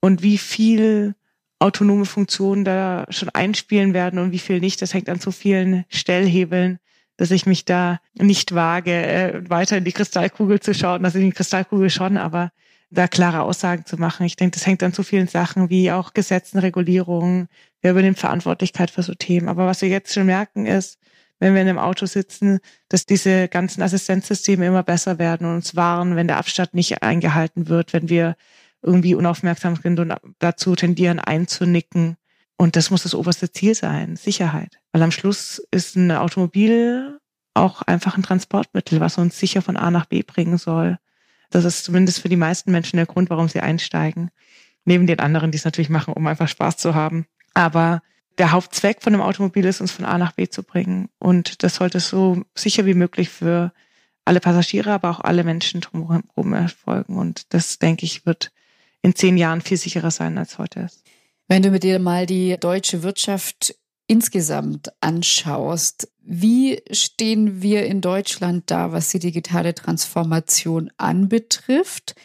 Und 0.00 0.22
wie 0.22 0.38
viel 0.38 1.14
autonome 1.58 2.04
Funktionen 2.04 2.64
da 2.64 3.06
schon 3.08 3.30
einspielen 3.30 3.94
werden 3.94 4.18
und 4.18 4.32
wie 4.32 4.38
viel 4.38 4.60
nicht, 4.60 4.82
das 4.82 4.92
hängt 4.92 5.08
an 5.08 5.20
so 5.20 5.30
vielen 5.30 5.84
Stellhebeln, 5.88 6.78
dass 7.16 7.30
ich 7.30 7.46
mich 7.46 7.64
da 7.64 7.98
nicht 8.14 8.54
wage, 8.54 8.92
äh, 8.92 9.48
weiter 9.48 9.78
in 9.78 9.84
die 9.84 9.92
Kristallkugel 9.92 10.60
zu 10.60 10.74
schauen. 10.74 11.02
Das 11.02 11.14
ist 11.14 11.22
die 11.22 11.30
Kristallkugel 11.30 11.88
schon, 11.88 12.18
aber 12.18 12.52
da 12.90 13.08
klare 13.08 13.42
Aussagen 13.42 13.84
zu 13.84 13.96
machen. 13.96 14.26
Ich 14.26 14.36
denke, 14.36 14.54
das 14.54 14.66
hängt 14.66 14.82
an 14.82 14.92
so 14.92 15.02
vielen 15.02 15.28
Sachen 15.28 15.70
wie 15.70 15.90
auch 15.90 16.12
Gesetzen, 16.14 16.58
Regulierungen. 16.58 17.48
Wer 17.82 17.92
übernimmt 17.92 18.18
Verantwortlichkeit 18.18 18.90
für 18.90 19.02
so 19.02 19.14
Themen? 19.14 19.48
Aber 19.48 19.66
was 19.66 19.82
wir 19.82 19.88
jetzt 19.88 20.14
schon 20.14 20.26
merken 20.26 20.66
ist, 20.66 20.98
wenn 21.38 21.54
wir 21.54 21.62
in 21.62 21.68
einem 21.68 21.78
Auto 21.78 22.06
sitzen, 22.06 22.60
dass 22.88 23.04
diese 23.04 23.48
ganzen 23.48 23.82
Assistenzsysteme 23.82 24.66
immer 24.66 24.82
besser 24.82 25.18
werden 25.18 25.46
und 25.46 25.56
uns 25.56 25.76
warnen, 25.76 26.16
wenn 26.16 26.28
der 26.28 26.38
Abstand 26.38 26.74
nicht 26.74 27.02
eingehalten 27.02 27.68
wird, 27.68 27.92
wenn 27.92 28.08
wir 28.08 28.36
irgendwie 28.82 29.14
unaufmerksam 29.14 29.76
sind 29.76 29.98
und 30.00 30.14
dazu 30.38 30.74
tendieren 30.76 31.18
einzunicken. 31.18 32.16
Und 32.56 32.76
das 32.76 32.90
muss 32.90 33.02
das 33.02 33.14
oberste 33.14 33.50
Ziel 33.50 33.74
sein, 33.74 34.16
Sicherheit. 34.16 34.78
Weil 34.92 35.02
am 35.02 35.10
Schluss 35.10 35.62
ist 35.70 35.96
ein 35.96 36.10
Automobil 36.10 37.18
auch 37.52 37.82
einfach 37.82 38.16
ein 38.16 38.22
Transportmittel, 38.22 39.00
was 39.00 39.18
uns 39.18 39.38
sicher 39.38 39.62
von 39.62 39.76
A 39.76 39.90
nach 39.90 40.06
B 40.06 40.22
bringen 40.22 40.58
soll. 40.58 40.98
Das 41.50 41.64
ist 41.64 41.84
zumindest 41.84 42.20
für 42.20 42.28
die 42.28 42.36
meisten 42.36 42.72
Menschen 42.72 42.96
der 42.96 43.06
Grund, 43.06 43.30
warum 43.30 43.48
sie 43.48 43.60
einsteigen. 43.60 44.30
Neben 44.84 45.06
den 45.06 45.20
anderen, 45.20 45.50
die 45.50 45.58
es 45.58 45.64
natürlich 45.64 45.90
machen, 45.90 46.14
um 46.14 46.26
einfach 46.26 46.48
Spaß 46.48 46.76
zu 46.76 46.94
haben. 46.94 47.26
Aber 47.54 48.02
der 48.38 48.52
Hauptzweck 48.52 49.02
von 49.02 49.14
einem 49.14 49.22
Automobil 49.22 49.64
ist, 49.64 49.80
uns 49.80 49.92
von 49.92 50.04
A 50.04 50.18
nach 50.18 50.32
B 50.32 50.48
zu 50.48 50.62
bringen. 50.62 51.08
Und 51.18 51.62
das 51.62 51.76
sollte 51.76 52.00
so 52.00 52.42
sicher 52.54 52.86
wie 52.86 52.94
möglich 52.94 53.28
für 53.28 53.72
alle 54.24 54.40
Passagiere, 54.40 54.92
aber 54.92 55.10
auch 55.10 55.20
alle 55.20 55.44
Menschen 55.44 55.80
drumherum 55.80 56.52
erfolgen. 56.52 57.16
Und 57.16 57.54
das, 57.54 57.78
denke 57.78 58.04
ich, 58.04 58.26
wird 58.26 58.52
in 59.02 59.14
zehn 59.14 59.36
Jahren 59.36 59.60
viel 59.60 59.76
sicherer 59.76 60.10
sein, 60.10 60.36
als 60.36 60.58
heute 60.58 60.80
ist. 60.80 61.02
Wenn 61.48 61.62
du 61.62 61.70
mit 61.70 61.84
dir 61.84 61.98
mal 61.98 62.26
die 62.26 62.56
deutsche 62.58 63.02
Wirtschaft 63.02 63.74
insgesamt 64.08 64.90
anschaust, 65.00 66.08
wie 66.28 66.82
stehen 66.90 67.62
wir 67.62 67.86
in 67.86 68.00
Deutschland 68.00 68.64
da, 68.70 68.90
was 68.90 69.10
die 69.10 69.20
digitale 69.20 69.74
Transformation 69.74 70.90
anbetrifft? 70.96 72.16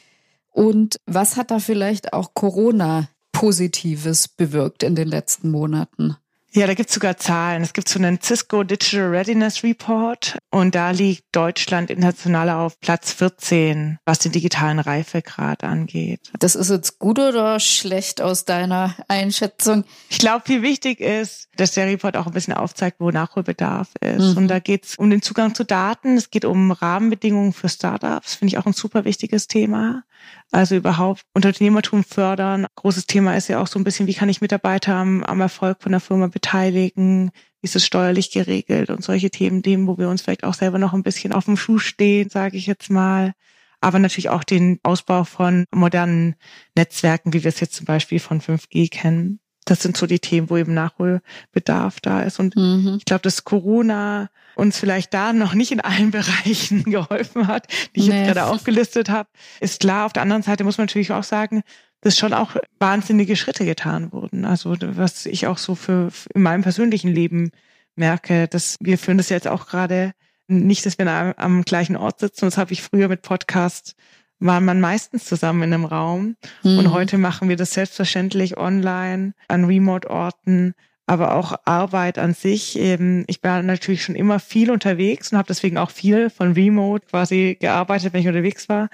Und 0.50 0.98
was 1.06 1.38
hat 1.38 1.52
da 1.52 1.60
vielleicht 1.60 2.12
auch 2.12 2.34
Corona 2.34 3.10
Positives 3.32 4.28
bewirkt 4.28 4.82
in 4.82 4.96
den 4.96 5.08
letzten 5.08 5.52
Monaten? 5.52 6.18
Ja, 6.54 6.68
da 6.68 6.74
gibt's 6.74 6.94
sogar 6.94 7.16
Zahlen. 7.16 7.64
Es 7.64 7.72
gibt 7.72 7.88
so 7.88 7.98
einen 7.98 8.20
Cisco 8.22 8.64
Digital 8.64 9.08
Readiness 9.08 9.64
Report 9.64 10.38
und 10.50 10.76
da 10.76 10.92
liegt 10.92 11.24
Deutschland 11.32 11.90
international 11.90 12.50
auf 12.50 12.78
Platz 12.82 13.14
14, 13.14 14.00
was 14.04 14.20
den 14.20 14.34
digitalen 14.34 14.80
Reifegrad 14.80 15.64
angeht. 15.64 16.30
Das 16.40 16.56
ist 16.56 16.70
jetzt 16.70 17.00
gut 17.00 17.20
oder 17.20 17.62
schlecht 17.62 18.22
aus 18.22 18.44
deiner 18.44 18.96
Einschätzung? 19.08 19.86
Ich 20.10 20.20
glaube, 20.20 20.44
viel 20.46 20.62
wichtig 20.62 21.00
ist, 21.00 21.48
dass 21.56 21.72
der 21.72 21.88
Report 21.88 22.18
auch 22.18 22.28
ein 22.28 22.34
bisschen 22.34 22.54
aufzeigt, 22.54 22.98
wo 23.00 23.12
Nachholbedarf 23.12 23.88
ist. 24.02 24.32
Mhm. 24.32 24.38
Und 24.38 24.48
da 24.50 24.60
geht's 24.60 24.98
um 24.98 25.10
den 25.10 25.22
Zugang 25.22 25.56
zu 25.56 25.64
Daten, 25.64 26.18
es 26.18 26.32
geht 26.32 26.44
um 26.44 26.72
Rahmenbedingungen 26.72 27.54
für 27.54 27.70
Startups, 27.70 28.36
finde 28.36 28.54
ich 28.54 28.58
auch 28.58 28.66
ein 28.66 28.74
super 28.74 29.06
wichtiges 29.06 29.48
Thema. 29.48 30.04
Also 30.52 30.76
überhaupt 30.76 31.24
Unternehmertum 31.34 32.04
fördern. 32.04 32.68
Großes 32.76 33.08
Thema 33.08 33.36
ist 33.38 33.48
ja 33.48 33.62
auch 33.62 33.68
so 33.68 33.80
ein 33.80 33.86
bisschen, 33.86 34.08
wie 34.08 34.14
kann 34.14 34.28
ich 34.28 34.42
Mitarbeiter 34.42 34.96
am, 34.96 35.24
am 35.24 35.40
Erfolg 35.40 35.82
von 35.82 35.94
der 35.94 36.02
Firma 36.02 36.28
beteiligen? 36.28 37.32
Wie 37.62 37.66
ist 37.66 37.78
es 37.78 37.86
steuerlich 37.86 38.32
geregelt? 38.32 38.90
Und 38.90 39.04
solche 39.04 39.30
Themen, 39.30 39.62
dem, 39.62 39.88
wo 39.88 39.98
wir 39.98 40.10
uns 40.10 40.22
vielleicht 40.22 40.44
auch 40.44 40.54
selber 40.54 40.78
noch 40.78 40.94
ein 40.94 41.04
bisschen 41.04 41.32
auf 41.32 41.46
dem 41.46 41.56
Schuh 41.56 41.78
stehen, 41.78 42.30
sage 42.30 42.58
ich 42.58 42.66
jetzt 42.66 42.90
mal. 42.90 43.34
Aber 43.80 43.98
natürlich 43.98 44.30
auch 44.30 44.44
den 44.44 44.80
Ausbau 44.84 45.24
von 45.24 45.66
modernen 45.74 46.36
Netzwerken, 46.76 47.34
wie 47.34 47.44
wir 47.44 47.50
es 47.50 47.60
jetzt 47.62 47.76
zum 47.76 47.86
Beispiel 47.86 48.20
von 48.20 48.42
5G 48.42 48.92
kennen. 48.92 49.41
Das 49.66 49.82
sind 49.82 49.96
so 49.96 50.08
die 50.08 50.20
Themen, 50.20 50.50
wo 50.50 50.58
eben 50.58 50.74
Nachholbedarf 50.74 52.00
da 52.00 52.22
ist. 52.24 52.40
Und 52.40 52.56
mhm. 52.56 52.96
ich 52.98 53.06
glaube, 53.06 53.22
dass 53.22 53.44
Corona 53.44 54.30
uns 54.56 54.78
vielleicht 54.78 55.14
da 55.14 55.34
noch 55.34 55.54
nicht 55.54 55.72
in 55.72 55.82
allen 55.82 56.12
Bereichen 56.12 56.84
geholfen 56.84 57.48
hat, 57.48 57.68
die 57.96 58.02
ich 58.02 58.08
nee. 58.08 58.18
jetzt 58.18 58.34
gerade 58.34 58.52
aufgelistet 58.52 59.10
habe, 59.10 59.30
ist 59.60 59.82
klar. 59.82 60.06
Auf 60.06 60.14
der 60.14 60.24
anderen 60.24 60.44
Seite 60.44 60.64
muss 60.64 60.78
man 60.78 60.86
natürlich 60.86 61.12
auch 61.12 61.24
sagen, 61.24 61.64
dass 62.02 62.18
schon 62.18 62.34
auch 62.34 62.56
wahnsinnige 62.80 63.36
Schritte 63.36 63.66
getan 63.66 64.12
wurden. 64.12 64.46
Also 64.46 64.76
was 64.80 65.26
ich 65.26 65.48
auch 65.48 65.58
so 65.58 65.76
für 65.76 66.12
in 66.34 66.42
meinem 66.42 66.64
persönlichen 66.64 67.12
Leben 67.14 67.52
merke, 67.96 68.48
dass 68.48 68.78
wir 68.80 68.98
führen 68.98 69.18
das 69.18 69.30
jetzt 69.30 69.48
auch 69.48 69.68
gerade 69.68 70.14
nicht, 70.48 70.86
dass 70.86 70.98
wir 70.98 71.08
am, 71.08 71.34
am 71.38 71.62
gleichen 71.64 71.96
Ort 71.96 72.20
sitzen. 72.20 72.46
Das 72.46 72.58
habe 72.58 72.74
ich 72.74 72.82
früher 72.82 73.08
mit 73.08 73.22
Podcast 73.22 73.96
war 74.42 74.60
man 74.60 74.82
meistens 74.82 75.26
zusammen 75.26 75.64
in 75.64 75.74
einem 75.74 75.86
Raum. 75.86 76.36
Mhm. 76.64 76.80
Und 76.80 76.92
heute 76.92 77.18
machen 77.18 77.48
wir 77.48 77.56
das 77.56 77.72
selbstverständlich 77.72 78.58
online 78.58 79.34
an 79.48 79.66
Remote-Orten 79.66 80.74
aber 81.08 81.36
auch 81.36 81.56
Arbeit 81.66 82.18
an 82.18 82.34
sich. 82.34 82.80
Eben, 82.80 83.26
ich 83.28 83.44
war 83.44 83.62
natürlich 83.64 84.02
schon 84.02 84.16
immer 84.16 84.40
viel 84.40 84.72
unterwegs 84.72 85.30
und 85.32 85.38
habe 85.38 85.48
deswegen 85.48 85.78
auch 85.78 85.90
viel 85.90 86.30
von 86.30 86.54
Remote 86.54 87.06
quasi 87.06 87.58
gearbeitet, 87.60 88.14
wenn 88.14 88.22
ich 88.22 88.30
unterwegs 88.30 88.70
war. 88.70 88.88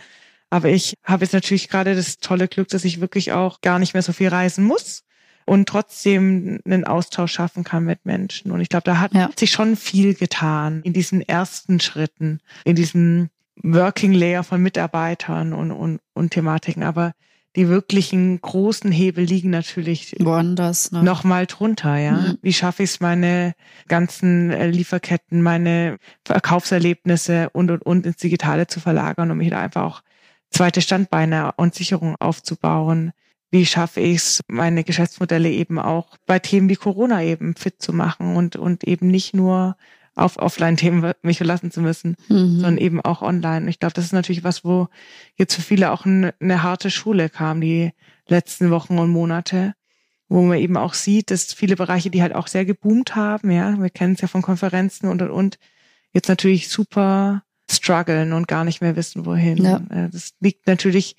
Aber 0.50 0.70
ich 0.70 0.96
habe 1.04 1.26
jetzt 1.26 1.34
natürlich 1.34 1.70
gerade 1.70 1.96
das 1.96 2.18
tolle 2.18 2.48
Glück, 2.48 2.70
dass 2.70 2.86
ich 2.86 3.02
wirklich 3.02 3.34
auch 3.34 3.62
gar 3.62 3.78
nicht 3.78 3.94
mehr 3.94 4.02
so 4.02 4.14
viel 4.14 4.30
reisen 4.30 4.66
muss 4.66 5.04
und 5.46 5.70
trotzdem 5.70 6.60
einen 6.66 6.86
Austausch 6.86 7.34
schaffen 7.34 7.64
kann 7.64 7.84
mit 7.84 8.06
Menschen. 8.06 8.52
Und 8.52 8.62
ich 8.62 8.70
glaube, 8.70 8.86
da 8.86 9.00
hat 9.00 9.14
ja. 9.14 9.30
sich 9.38 9.52
schon 9.52 9.76
viel 9.76 10.16
getan 10.16 10.82
in 10.84 10.94
diesen 10.94 11.22
ersten 11.22 11.80
Schritten, 11.80 12.40
in 12.64 12.76
diesem 12.76 13.30
Working 13.64 14.14
Layer 14.14 14.44
von 14.44 14.62
Mitarbeitern 14.62 15.54
und, 15.54 15.72
und, 15.72 16.00
und 16.14 16.32
Thematiken. 16.32 16.84
Aber 16.84 17.14
die 17.58 17.70
wirklichen 17.70 18.40
großen 18.40 18.92
Hebel 18.92 19.26
liegen 19.26 19.50
natürlich 19.50 20.16
woanders 20.20 20.92
ne? 20.92 21.02
noch 21.02 21.24
mal 21.24 21.48
drunter, 21.48 21.98
ja. 21.98 22.12
Mhm. 22.12 22.38
Wie 22.44 22.54
schaffe 22.54 22.84
ich 22.84 22.92
es, 22.92 23.00
meine 23.00 23.56
ganzen 23.88 24.52
äh, 24.52 24.68
Lieferketten, 24.68 25.42
meine 25.42 25.98
Verkaufserlebnisse 26.24 27.50
und 27.54 27.72
und 27.72 27.84
und 27.84 28.06
ins 28.06 28.18
Digitale 28.18 28.68
zu 28.68 28.80
verlagern, 28.80 29.32
um 29.32 29.40
hier 29.40 29.58
einfach 29.58 29.84
auch 29.84 30.02
zweite 30.52 30.82
Standbeine 30.82 31.54
und 31.58 31.74
Sicherung 31.74 32.16
aufzubauen? 32.20 33.12
Wie 33.50 33.66
schaffe 33.66 34.02
ich 34.02 34.18
es, 34.18 34.44
meine 34.48 34.84
Geschäftsmodelle 34.84 35.50
eben 35.50 35.80
auch 35.80 36.18
bei 36.28 36.38
Themen 36.38 36.70
wie 36.70 36.76
Corona 36.76 37.24
eben 37.24 37.56
fit 37.56 37.82
zu 37.82 37.92
machen 37.92 38.36
und 38.36 38.56
und 38.56 38.84
eben 38.84 39.08
nicht 39.08 39.34
nur 39.34 39.78
auf 40.18 40.38
Offline-Themen 40.38 41.14
mich 41.22 41.38
verlassen 41.38 41.72
zu 41.72 41.82
müssen, 41.82 42.16
mhm. 42.28 42.56
sondern 42.56 42.78
eben 42.78 43.02
auch 43.02 43.22
online. 43.22 43.70
Ich 43.70 43.80
glaube, 43.80 43.94
das 43.94 44.06
ist 44.06 44.14
natürlich 44.14 44.44
was, 44.44 44.66
wo 44.66 44.88
jetzt 45.36 45.56
für 45.56 45.62
viele 45.62 45.92
auch 45.92 46.06
eine, 46.06 46.34
eine 46.40 46.64
harte 46.64 46.90
Schule 46.90 47.30
kam, 47.30 47.62
die 47.62 47.92
letzten 48.28 48.72
Wochen 48.72 48.98
und 48.98 49.12
Monate, 49.12 49.74
wo 50.28 50.42
man 50.42 50.58
eben 50.58 50.76
auch 50.76 50.94
sieht, 50.94 51.32
dass 51.32 51.54
viele 51.54 51.76
Bereiche, 51.76 52.10
die 52.10 52.22
halt 52.22 52.34
auch 52.34 52.48
sehr 52.48 52.66
geboomt 52.66 53.16
haben, 53.16 53.52
ja, 53.52 53.80
wir 53.80 53.90
kennen 53.90 54.16
es 54.16 54.22
ja 54.22 54.28
von 54.28 54.42
Konferenzen 54.42 55.08
und 55.08 55.22
und 55.22 55.30
und, 55.30 55.60
jetzt 56.14 56.30
natürlich 56.30 56.70
super 56.70 57.44
strugglen 57.70 58.34
und 58.34 58.48
gar 58.48 58.64
nicht 58.64 58.82
mehr 58.82 58.96
wissen, 58.96 59.26
wohin. 59.26 59.58
Ja. 59.58 59.78
Äh, 59.90 60.10
das 60.10 60.34
liegt 60.40 60.68
natürlich, 60.68 61.16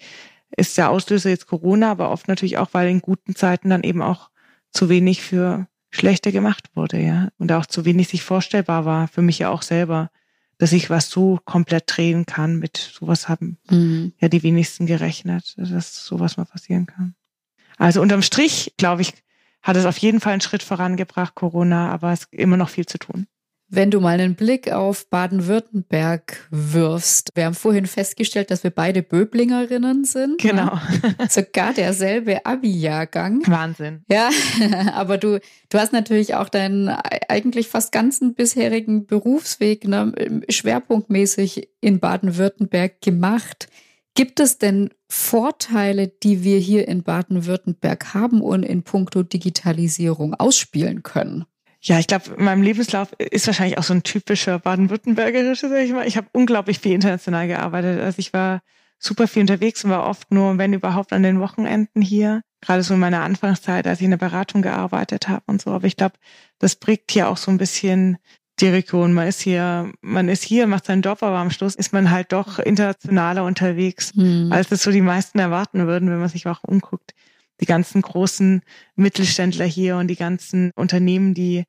ist 0.56 0.76
der 0.76 0.90
Auslöser 0.90 1.30
jetzt 1.30 1.46
Corona, 1.46 1.90
aber 1.90 2.10
oft 2.10 2.26
natürlich 2.26 2.58
auch, 2.58 2.70
weil 2.72 2.88
in 2.88 3.00
guten 3.00 3.36
Zeiten 3.36 3.70
dann 3.70 3.84
eben 3.84 4.02
auch 4.02 4.30
zu 4.72 4.88
wenig 4.88 5.22
für 5.22 5.68
schlechter 5.90 6.32
gemacht 6.32 6.64
wurde, 6.74 7.00
ja. 7.00 7.28
Und 7.38 7.52
auch 7.52 7.66
zu 7.66 7.84
wenig 7.84 8.08
sich 8.08 8.22
vorstellbar 8.22 8.84
war, 8.84 9.08
für 9.08 9.22
mich 9.22 9.38
ja 9.38 9.50
auch 9.50 9.62
selber, 9.62 10.10
dass 10.58 10.72
ich 10.72 10.90
was 10.90 11.08
so 11.08 11.38
komplett 11.44 11.84
drehen 11.86 12.26
kann. 12.26 12.56
Mit 12.56 12.76
sowas 12.76 13.28
haben 13.28 13.58
mhm. 13.70 14.12
ja 14.20 14.28
die 14.28 14.42
wenigsten 14.42 14.86
gerechnet, 14.86 15.54
dass 15.56 16.04
sowas 16.04 16.36
mal 16.36 16.44
passieren 16.44 16.86
kann. 16.86 17.14
Also 17.78 18.02
unterm 18.02 18.22
Strich, 18.22 18.74
glaube 18.76 19.02
ich, 19.02 19.14
hat 19.62 19.76
es 19.76 19.86
auf 19.86 19.98
jeden 19.98 20.20
Fall 20.20 20.32
einen 20.32 20.40
Schritt 20.40 20.62
vorangebracht, 20.62 21.34
Corona, 21.34 21.90
aber 21.90 22.12
es 22.12 22.20
ist 22.22 22.32
immer 22.32 22.56
noch 22.56 22.68
viel 22.68 22.86
zu 22.86 22.98
tun. 22.98 23.26
Wenn 23.70 23.90
du 23.90 24.00
mal 24.00 24.18
einen 24.18 24.34
Blick 24.34 24.72
auf 24.72 25.10
Baden-Württemberg 25.10 26.48
wirfst, 26.50 27.30
wir 27.34 27.44
haben 27.44 27.54
vorhin 27.54 27.84
festgestellt, 27.84 28.50
dass 28.50 28.64
wir 28.64 28.70
beide 28.70 29.02
Böblingerinnen 29.02 30.04
sind. 30.04 30.42
Ne? 30.42 30.50
Genau. 30.50 30.78
Sogar 31.28 31.74
derselbe 31.74 32.46
Abi-Jahrgang. 32.46 33.42
Wahnsinn. 33.46 34.04
Ja, 34.10 34.30
aber 34.94 35.18
du, 35.18 35.38
du 35.68 35.78
hast 35.78 35.92
natürlich 35.92 36.34
auch 36.34 36.48
deinen 36.48 36.88
eigentlich 36.88 37.68
fast 37.68 37.92
ganzen 37.92 38.34
bisherigen 38.34 39.04
Berufsweg 39.04 39.86
ne, 39.86 40.14
schwerpunktmäßig 40.48 41.68
in 41.82 42.00
Baden-Württemberg 42.00 43.02
gemacht. 43.02 43.68
Gibt 44.14 44.40
es 44.40 44.56
denn 44.56 44.90
Vorteile, 45.08 46.08
die 46.08 46.42
wir 46.42 46.58
hier 46.58 46.88
in 46.88 47.02
Baden-Württemberg 47.02 48.14
haben 48.14 48.40
und 48.40 48.62
in 48.62 48.82
puncto 48.82 49.22
Digitalisierung 49.22 50.34
ausspielen 50.34 51.02
können? 51.02 51.44
Ja, 51.80 51.98
ich 51.98 52.06
glaube, 52.08 52.34
in 52.36 52.44
meinem 52.44 52.62
Lebenslauf 52.62 53.12
ist 53.18 53.46
wahrscheinlich 53.46 53.78
auch 53.78 53.84
so 53.84 53.94
ein 53.94 54.02
typischer 54.02 54.58
baden-württembergerischer, 54.58 55.68
sag 55.68 55.84
ich 55.84 55.92
mal. 55.92 56.06
Ich 56.06 56.16
habe 56.16 56.26
unglaublich 56.32 56.80
viel 56.80 56.92
international 56.92 57.46
gearbeitet. 57.46 58.00
Also 58.00 58.18
ich 58.18 58.32
war 58.32 58.62
super 58.98 59.28
viel 59.28 59.42
unterwegs 59.42 59.84
und 59.84 59.90
war 59.90 60.08
oft 60.08 60.32
nur, 60.32 60.58
wenn 60.58 60.72
überhaupt, 60.72 61.12
an 61.12 61.22
den 61.22 61.40
Wochenenden 61.40 62.02
hier. 62.02 62.42
Gerade 62.60 62.82
so 62.82 62.94
in 62.94 63.00
meiner 63.00 63.22
Anfangszeit, 63.22 63.86
als 63.86 64.00
ich 64.00 64.04
in 64.04 64.10
der 64.10 64.18
Beratung 64.18 64.62
gearbeitet 64.62 65.28
habe 65.28 65.44
und 65.46 65.62
so. 65.62 65.70
Aber 65.70 65.86
ich 65.86 65.96
glaube, 65.96 66.16
das 66.58 66.74
prägt 66.74 67.12
hier 67.12 67.28
auch 67.28 67.36
so 67.36 67.52
ein 67.52 67.58
bisschen 67.58 68.18
die 68.60 68.66
Region. 68.66 69.12
Man 69.12 69.28
ist 69.28 69.40
hier, 69.40 69.92
man 70.00 70.28
ist 70.28 70.42
hier, 70.42 70.66
macht 70.66 70.86
seinen 70.86 71.02
Job, 71.02 71.22
aber 71.22 71.36
am 71.38 71.52
Schluss 71.52 71.76
ist 71.76 71.92
man 71.92 72.10
halt 72.10 72.32
doch 72.32 72.58
internationaler 72.58 73.44
unterwegs, 73.44 74.12
hm. 74.14 74.50
als 74.50 74.72
es 74.72 74.82
so 74.82 74.90
die 74.90 75.00
meisten 75.00 75.38
erwarten 75.38 75.86
würden, 75.86 76.10
wenn 76.10 76.18
man 76.18 76.28
sich 76.28 76.48
auch 76.48 76.64
umguckt. 76.64 77.14
Die 77.60 77.66
ganzen 77.66 78.02
großen 78.02 78.62
Mittelständler 78.94 79.64
hier 79.64 79.96
und 79.96 80.08
die 80.08 80.16
ganzen 80.16 80.70
Unternehmen, 80.76 81.34
die 81.34 81.64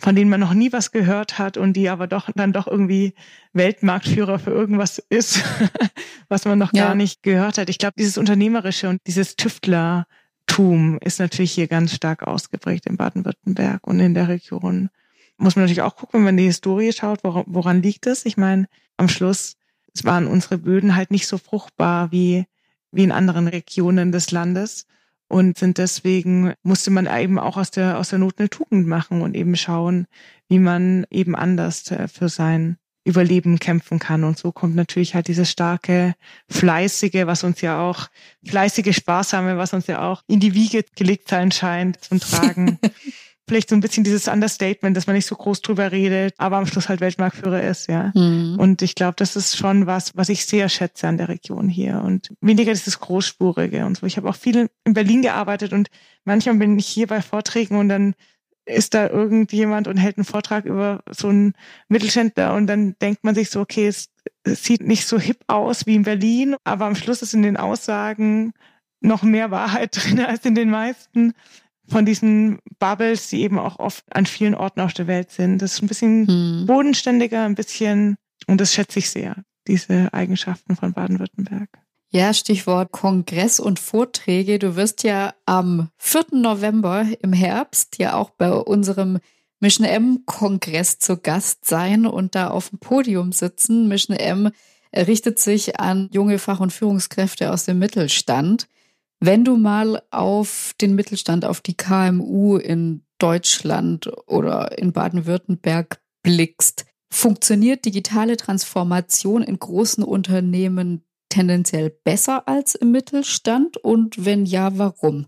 von 0.00 0.16
denen 0.16 0.30
man 0.30 0.40
noch 0.40 0.54
nie 0.54 0.72
was 0.72 0.92
gehört 0.92 1.38
hat 1.38 1.58
und 1.58 1.74
die 1.74 1.90
aber 1.90 2.06
doch 2.06 2.30
dann 2.34 2.54
doch 2.54 2.66
irgendwie 2.66 3.12
Weltmarktführer 3.52 4.38
für 4.38 4.50
irgendwas 4.50 4.98
ist, 5.10 5.44
was 6.28 6.46
man 6.46 6.58
noch 6.58 6.72
ja. 6.72 6.86
gar 6.86 6.94
nicht 6.94 7.22
gehört 7.22 7.58
hat. 7.58 7.68
Ich 7.68 7.76
glaube, 7.76 7.94
dieses 7.98 8.16
Unternehmerische 8.16 8.88
und 8.88 9.02
dieses 9.06 9.36
Tüftlertum 9.36 10.98
ist 11.04 11.20
natürlich 11.20 11.52
hier 11.52 11.68
ganz 11.68 11.94
stark 11.94 12.22
ausgeprägt 12.22 12.86
in 12.86 12.96
Baden-Württemberg 12.96 13.86
und 13.86 14.00
in 14.00 14.14
der 14.14 14.28
Region 14.28 14.88
muss 15.36 15.56
man 15.56 15.64
natürlich 15.64 15.82
auch 15.82 15.96
gucken, 15.96 16.20
wenn 16.20 16.24
man 16.24 16.36
die 16.36 16.44
Historie 16.44 16.92
schaut, 16.92 17.22
woran, 17.22 17.44
woran 17.46 17.82
liegt 17.82 18.06
es? 18.06 18.26
Ich 18.26 18.36
meine, 18.36 18.68
am 18.96 19.08
Schluss 19.08 19.56
waren 20.02 20.26
unsere 20.26 20.58
Böden 20.58 20.94
halt 20.96 21.10
nicht 21.10 21.26
so 21.26 21.38
fruchtbar 21.38 22.12
wie, 22.12 22.44
wie 22.90 23.04
in 23.04 23.12
anderen 23.12 23.48
Regionen 23.48 24.12
des 24.12 24.30
Landes 24.30 24.86
und 25.30 25.56
sind 25.56 25.78
deswegen 25.78 26.54
musste 26.64 26.90
man 26.90 27.06
eben 27.06 27.38
auch 27.38 27.56
aus 27.56 27.70
der 27.70 27.98
aus 27.98 28.10
der 28.10 28.18
Not 28.18 28.34
eine 28.38 28.50
Tugend 28.50 28.86
machen 28.88 29.22
und 29.22 29.36
eben 29.36 29.54
schauen, 29.56 30.06
wie 30.48 30.58
man 30.58 31.06
eben 31.10 31.36
anders 31.36 31.88
äh, 31.92 32.08
für 32.08 32.28
sein 32.28 32.78
Überleben 33.04 33.60
kämpfen 33.60 34.00
kann. 34.00 34.24
Und 34.24 34.38
so 34.38 34.50
kommt 34.50 34.74
natürlich 34.74 35.14
halt 35.14 35.28
dieses 35.28 35.50
starke, 35.50 36.14
fleißige, 36.48 37.26
was 37.26 37.44
uns 37.44 37.60
ja 37.60 37.80
auch, 37.80 38.08
fleißige, 38.44 38.94
sparsame, 38.94 39.56
was 39.56 39.72
uns 39.72 39.86
ja 39.86 40.02
auch 40.02 40.22
in 40.26 40.40
die 40.40 40.54
Wiege 40.54 40.84
gelegt 40.96 41.28
sein 41.28 41.52
scheint, 41.52 42.02
zum 42.02 42.18
Tragen. 42.20 42.78
vielleicht 43.48 43.70
so 43.70 43.74
ein 43.74 43.80
bisschen 43.80 44.04
dieses 44.04 44.28
Understatement, 44.28 44.96
dass 44.96 45.06
man 45.06 45.16
nicht 45.16 45.26
so 45.26 45.34
groß 45.34 45.60
drüber 45.62 45.90
redet, 45.90 46.34
aber 46.38 46.56
am 46.56 46.66
Schluss 46.66 46.88
halt 46.88 47.00
Weltmarktführer 47.00 47.62
ist, 47.62 47.88
ja. 47.88 48.12
Mhm. 48.14 48.56
Und 48.58 48.82
ich 48.82 48.94
glaube, 48.94 49.14
das 49.16 49.36
ist 49.36 49.56
schon 49.56 49.86
was, 49.86 50.16
was 50.16 50.28
ich 50.28 50.46
sehr 50.46 50.68
schätze 50.68 51.08
an 51.08 51.18
der 51.18 51.28
Region 51.28 51.68
hier 51.68 52.02
und 52.04 52.30
weniger 52.40 52.72
dieses 52.72 53.00
Großspurige 53.00 53.84
und 53.86 53.96
so. 53.96 54.06
Ich 54.06 54.16
habe 54.16 54.28
auch 54.28 54.36
viel 54.36 54.68
in 54.84 54.94
Berlin 54.94 55.22
gearbeitet 55.22 55.72
und 55.72 55.88
manchmal 56.24 56.56
bin 56.56 56.78
ich 56.78 56.86
hier 56.86 57.06
bei 57.06 57.22
Vorträgen 57.22 57.76
und 57.76 57.88
dann 57.88 58.14
ist 58.66 58.94
da 58.94 59.08
irgendjemand 59.08 59.88
und 59.88 59.96
hält 59.96 60.16
einen 60.16 60.24
Vortrag 60.24 60.64
über 60.64 61.02
so 61.10 61.28
einen 61.28 61.54
Mittelständler 61.88 62.54
und 62.54 62.66
dann 62.66 62.96
denkt 63.00 63.24
man 63.24 63.34
sich 63.34 63.50
so, 63.50 63.60
okay, 63.60 63.86
es, 63.86 64.10
es 64.44 64.62
sieht 64.64 64.82
nicht 64.82 65.06
so 65.06 65.18
hip 65.18 65.38
aus 65.48 65.86
wie 65.86 65.96
in 65.96 66.04
Berlin, 66.04 66.56
aber 66.64 66.86
am 66.86 66.94
Schluss 66.94 67.22
ist 67.22 67.34
in 67.34 67.42
den 67.42 67.56
Aussagen 67.56 68.52
noch 69.00 69.22
mehr 69.22 69.50
Wahrheit 69.50 69.96
drin 69.96 70.20
als 70.20 70.44
in 70.44 70.54
den 70.54 70.70
meisten 70.70 71.32
von 71.90 72.06
diesen 72.06 72.58
Bubbles, 72.78 73.28
die 73.28 73.42
eben 73.42 73.58
auch 73.58 73.78
oft 73.78 74.04
an 74.14 74.26
vielen 74.26 74.54
Orten 74.54 74.80
auf 74.80 74.92
der 74.92 75.06
Welt 75.06 75.30
sind. 75.30 75.60
Das 75.60 75.74
ist 75.74 75.82
ein 75.82 75.88
bisschen 75.88 76.26
hm. 76.26 76.66
bodenständiger, 76.66 77.44
ein 77.44 77.54
bisschen, 77.54 78.16
und 78.46 78.60
das 78.60 78.72
schätze 78.72 79.00
ich 79.00 79.10
sehr, 79.10 79.36
diese 79.66 80.12
Eigenschaften 80.14 80.76
von 80.76 80.92
Baden-Württemberg. 80.92 81.68
Ja, 82.12 82.34
Stichwort 82.34 82.90
Kongress 82.90 83.60
und 83.60 83.78
Vorträge. 83.78 84.58
Du 84.58 84.74
wirst 84.74 85.04
ja 85.04 85.32
am 85.46 85.90
4. 85.98 86.26
November 86.32 87.06
im 87.22 87.32
Herbst 87.32 87.98
ja 87.98 88.14
auch 88.14 88.30
bei 88.30 88.50
unserem 88.50 89.20
Mission 89.60 89.86
M 89.86 90.22
Kongress 90.26 90.98
zu 90.98 91.18
Gast 91.18 91.66
sein 91.66 92.06
und 92.06 92.34
da 92.34 92.48
auf 92.48 92.70
dem 92.70 92.80
Podium 92.80 93.30
sitzen. 93.30 93.86
Mission 93.86 94.16
M 94.16 94.50
richtet 94.92 95.38
sich 95.38 95.78
an 95.78 96.08
junge 96.12 96.38
Fach- 96.38 96.60
und 96.60 96.72
Führungskräfte 96.72 97.52
aus 97.52 97.64
dem 97.64 97.78
Mittelstand. 97.78 98.66
Wenn 99.20 99.44
du 99.44 99.56
mal 99.56 100.02
auf 100.10 100.72
den 100.80 100.94
Mittelstand, 100.94 101.44
auf 101.44 101.60
die 101.60 101.76
KMU 101.76 102.56
in 102.56 103.04
Deutschland 103.18 104.10
oder 104.26 104.78
in 104.78 104.92
Baden-Württemberg 104.92 106.00
blickst, 106.22 106.86
funktioniert 107.12 107.84
digitale 107.84 108.38
Transformation 108.38 109.42
in 109.42 109.58
großen 109.58 110.02
Unternehmen 110.02 111.04
tendenziell 111.28 111.90
besser 111.90 112.48
als 112.48 112.74
im 112.74 112.92
Mittelstand? 112.92 113.76
Und 113.76 114.24
wenn 114.24 114.46
ja, 114.46 114.78
warum? 114.78 115.26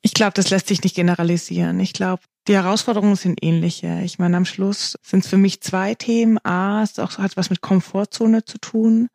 Ich 0.00 0.14
glaube, 0.14 0.32
das 0.34 0.50
lässt 0.50 0.68
sich 0.68 0.82
nicht 0.82 0.96
generalisieren. 0.96 1.80
Ich 1.80 1.92
glaube, 1.92 2.22
die 2.48 2.54
Herausforderungen 2.54 3.16
sind 3.16 3.42
ähnliche. 3.42 4.00
Ich 4.04 4.18
meine, 4.18 4.36
am 4.36 4.44
Schluss 4.44 4.98
sind 5.02 5.24
es 5.24 5.30
für 5.30 5.38
mich 5.38 5.60
zwei 5.62 5.94
Themen. 5.94 6.38
A, 6.44 6.82
es 6.82 6.98
hat 6.98 7.36
was 7.36 7.50
mit 7.50 7.60
Komfortzone 7.60 8.44
zu 8.44 8.58
tun. 8.58 9.08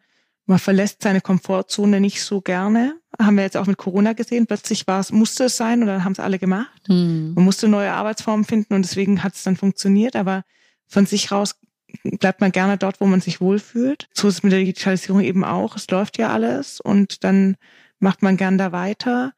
Man 0.49 0.57
verlässt 0.57 1.03
seine 1.03 1.21
Komfortzone 1.21 1.99
nicht 1.99 2.23
so 2.23 2.41
gerne. 2.41 2.95
Haben 3.21 3.35
wir 3.35 3.43
jetzt 3.43 3.55
auch 3.55 3.67
mit 3.67 3.77
Corona 3.77 4.13
gesehen. 4.13 4.47
Plötzlich 4.47 4.87
war 4.87 4.99
es, 4.99 5.11
musste 5.11 5.43
es 5.43 5.57
sein 5.57 5.81
und 5.81 5.87
dann 5.87 6.03
haben 6.03 6.13
es 6.13 6.19
alle 6.19 6.39
gemacht. 6.39 6.81
Hm. 6.87 7.35
Man 7.35 7.45
musste 7.45 7.67
neue 7.67 7.93
Arbeitsformen 7.93 8.45
finden 8.45 8.73
und 8.73 8.81
deswegen 8.81 9.21
hat 9.21 9.35
es 9.35 9.43
dann 9.43 9.57
funktioniert. 9.57 10.15
Aber 10.15 10.41
von 10.87 11.05
sich 11.05 11.31
raus 11.31 11.59
bleibt 12.03 12.41
man 12.41 12.51
gerne 12.51 12.79
dort, 12.79 12.99
wo 12.99 13.05
man 13.05 13.21
sich 13.21 13.41
wohlfühlt. 13.41 14.09
So 14.11 14.27
ist 14.27 14.37
es 14.37 14.43
mit 14.43 14.51
der 14.51 14.61
Digitalisierung 14.61 15.21
eben 15.21 15.43
auch. 15.43 15.75
Es 15.75 15.87
läuft 15.91 16.17
ja 16.17 16.29
alles 16.33 16.81
und 16.81 17.23
dann 17.23 17.55
macht 17.99 18.23
man 18.23 18.35
gern 18.35 18.57
da 18.57 18.71
weiter. 18.71 19.33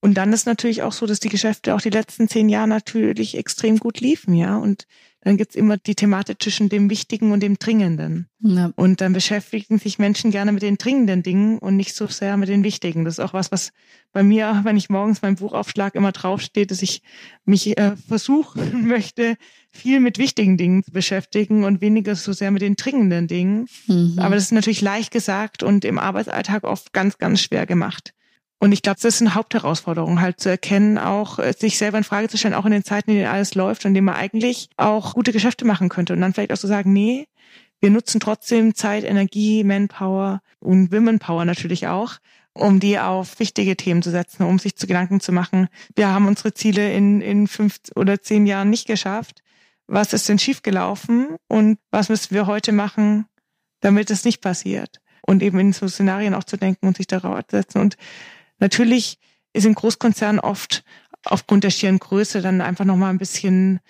Und 0.00 0.14
dann 0.14 0.32
ist 0.32 0.46
natürlich 0.46 0.82
auch 0.82 0.92
so, 0.92 1.06
dass 1.06 1.20
die 1.20 1.28
Geschäfte 1.28 1.74
auch 1.74 1.80
die 1.80 1.90
letzten 1.90 2.28
zehn 2.28 2.48
Jahre 2.48 2.68
natürlich 2.68 3.36
extrem 3.36 3.78
gut 3.78 4.00
liefen, 4.00 4.34
ja. 4.34 4.56
Und 4.56 4.86
dann 5.22 5.36
gibt's 5.36 5.54
immer 5.54 5.76
die 5.76 5.94
Thematik 5.94 6.42
zwischen 6.42 6.70
dem 6.70 6.88
Wichtigen 6.88 7.32
und 7.32 7.42
dem 7.42 7.58
Dringenden. 7.58 8.26
Ja. 8.40 8.72
Und 8.76 9.02
dann 9.02 9.12
beschäftigen 9.12 9.78
sich 9.78 9.98
Menschen 9.98 10.30
gerne 10.30 10.52
mit 10.52 10.62
den 10.62 10.78
dringenden 10.78 11.22
Dingen 11.22 11.58
und 11.58 11.76
nicht 11.76 11.94
so 11.94 12.06
sehr 12.06 12.38
mit 12.38 12.48
den 12.48 12.64
wichtigen. 12.64 13.04
Das 13.04 13.18
ist 13.18 13.20
auch 13.20 13.34
was, 13.34 13.52
was 13.52 13.72
bei 14.12 14.22
mir, 14.22 14.62
wenn 14.64 14.78
ich 14.78 14.88
morgens 14.88 15.20
meinen 15.20 15.36
Buchaufschlag 15.36 15.94
immer 15.94 16.12
draufsteht, 16.12 16.70
dass 16.70 16.80
ich 16.80 17.02
mich 17.44 17.76
äh, 17.76 17.96
versuchen 18.08 18.86
möchte, 18.88 19.36
viel 19.70 20.00
mit 20.00 20.16
wichtigen 20.16 20.56
Dingen 20.56 20.82
zu 20.82 20.92
beschäftigen 20.92 21.64
und 21.64 21.82
weniger 21.82 22.16
so 22.16 22.32
sehr 22.32 22.50
mit 22.50 22.62
den 22.62 22.76
dringenden 22.76 23.28
Dingen. 23.28 23.66
Mhm. 23.86 24.18
Aber 24.18 24.36
das 24.36 24.44
ist 24.44 24.52
natürlich 24.52 24.80
leicht 24.80 25.12
gesagt 25.12 25.62
und 25.62 25.84
im 25.84 25.98
Arbeitsalltag 25.98 26.64
oft 26.64 26.94
ganz, 26.94 27.18
ganz 27.18 27.42
schwer 27.42 27.66
gemacht. 27.66 28.14
Und 28.62 28.72
ich 28.72 28.82
glaube, 28.82 29.00
das 29.00 29.14
ist 29.14 29.22
eine 29.22 29.34
Hauptherausforderung, 29.34 30.20
halt 30.20 30.38
zu 30.38 30.50
erkennen, 30.50 30.98
auch 30.98 31.38
äh, 31.38 31.54
sich 31.58 31.78
selber 31.78 31.96
in 31.96 32.04
Frage 32.04 32.28
zu 32.28 32.36
stellen, 32.36 32.52
auch 32.52 32.66
in 32.66 32.72
den 32.72 32.84
Zeiten, 32.84 33.10
in 33.10 33.16
denen 33.16 33.30
alles 33.30 33.54
läuft, 33.54 33.86
in 33.86 33.94
denen 33.94 34.04
man 34.04 34.16
eigentlich 34.16 34.68
auch 34.76 35.14
gute 35.14 35.32
Geschäfte 35.32 35.64
machen 35.64 35.88
könnte. 35.88 36.12
Und 36.12 36.20
dann 36.20 36.34
vielleicht 36.34 36.52
auch 36.52 36.58
zu 36.58 36.66
so 36.66 36.68
sagen, 36.68 36.92
nee, 36.92 37.26
wir 37.80 37.88
nutzen 37.90 38.20
trotzdem 38.20 38.74
Zeit, 38.74 39.04
Energie, 39.04 39.64
Manpower 39.64 40.42
und 40.58 40.92
Womenpower 40.92 41.46
natürlich 41.46 41.86
auch, 41.86 42.18
um 42.52 42.80
die 42.80 42.98
auf 42.98 43.38
wichtige 43.38 43.78
Themen 43.78 44.02
zu 44.02 44.10
setzen, 44.10 44.44
um 44.44 44.58
sich 44.58 44.76
zu 44.76 44.86
Gedanken 44.86 45.20
zu 45.20 45.32
machen. 45.32 45.68
Wir 45.96 46.08
haben 46.08 46.28
unsere 46.28 46.52
Ziele 46.52 46.92
in, 46.92 47.22
in 47.22 47.46
fünf 47.46 47.78
oder 47.96 48.20
zehn 48.20 48.46
Jahren 48.46 48.68
nicht 48.68 48.86
geschafft. 48.86 49.42
Was 49.86 50.12
ist 50.12 50.28
denn 50.28 50.38
schiefgelaufen 50.38 51.36
und 51.48 51.78
was 51.90 52.10
müssen 52.10 52.34
wir 52.34 52.46
heute 52.46 52.72
machen, 52.72 53.24
damit 53.80 54.10
es 54.10 54.26
nicht 54.26 54.42
passiert? 54.42 55.00
Und 55.26 55.42
eben 55.42 55.58
in 55.58 55.72
so 55.72 55.88
Szenarien 55.88 56.34
auch 56.34 56.44
zu 56.44 56.58
denken 56.58 56.86
und 56.86 56.98
sich 56.98 57.06
darauf 57.06 57.40
zu 57.46 57.56
setzen. 57.56 57.80
Und 57.80 57.96
Natürlich 58.60 59.18
ist 59.52 59.66
in 59.66 59.74
Großkonzernen 59.74 60.40
oft 60.40 60.84
aufgrund 61.24 61.64
der 61.64 61.70
schieren 61.70 61.98
Größe 61.98 62.40
dann 62.40 62.60
einfach 62.60 62.84
nochmal 62.84 63.10
ein 63.10 63.18
bisschen 63.18 63.80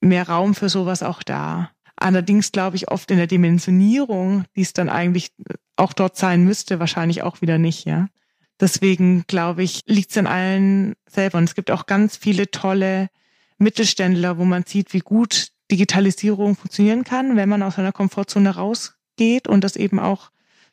mehr 0.00 0.28
Raum 0.28 0.54
für 0.54 0.68
sowas 0.68 1.02
auch 1.02 1.22
da. 1.22 1.70
Allerdings 1.96 2.52
glaube 2.52 2.76
ich 2.76 2.90
oft 2.90 3.10
in 3.10 3.18
der 3.18 3.26
Dimensionierung, 3.26 4.44
die 4.56 4.62
es 4.62 4.72
dann 4.72 4.88
eigentlich 4.88 5.30
auch 5.76 5.92
dort 5.92 6.16
sein 6.16 6.44
müsste, 6.44 6.80
wahrscheinlich 6.80 7.22
auch 7.22 7.40
wieder 7.40 7.58
nicht, 7.58 7.86
ja. 7.86 8.08
Deswegen 8.60 9.24
glaube 9.26 9.62
ich, 9.62 9.80
liegt 9.86 10.10
es 10.10 10.16
an 10.16 10.26
allen 10.26 10.94
selber. 11.08 11.38
Und 11.38 11.44
es 11.44 11.54
gibt 11.54 11.70
auch 11.70 11.86
ganz 11.86 12.16
viele 12.16 12.50
tolle 12.50 13.08
Mittelständler, 13.58 14.38
wo 14.38 14.44
man 14.44 14.64
sieht, 14.64 14.92
wie 14.92 15.00
gut 15.00 15.48
Digitalisierung 15.70 16.56
funktionieren 16.56 17.04
kann, 17.04 17.36
wenn 17.36 17.48
man 17.48 17.62
aus 17.62 17.78
einer 17.78 17.92
Komfortzone 17.92 18.54
rausgeht 18.54 19.48
und 19.48 19.64
das 19.64 19.76
eben 19.76 19.98
auch 19.98 20.30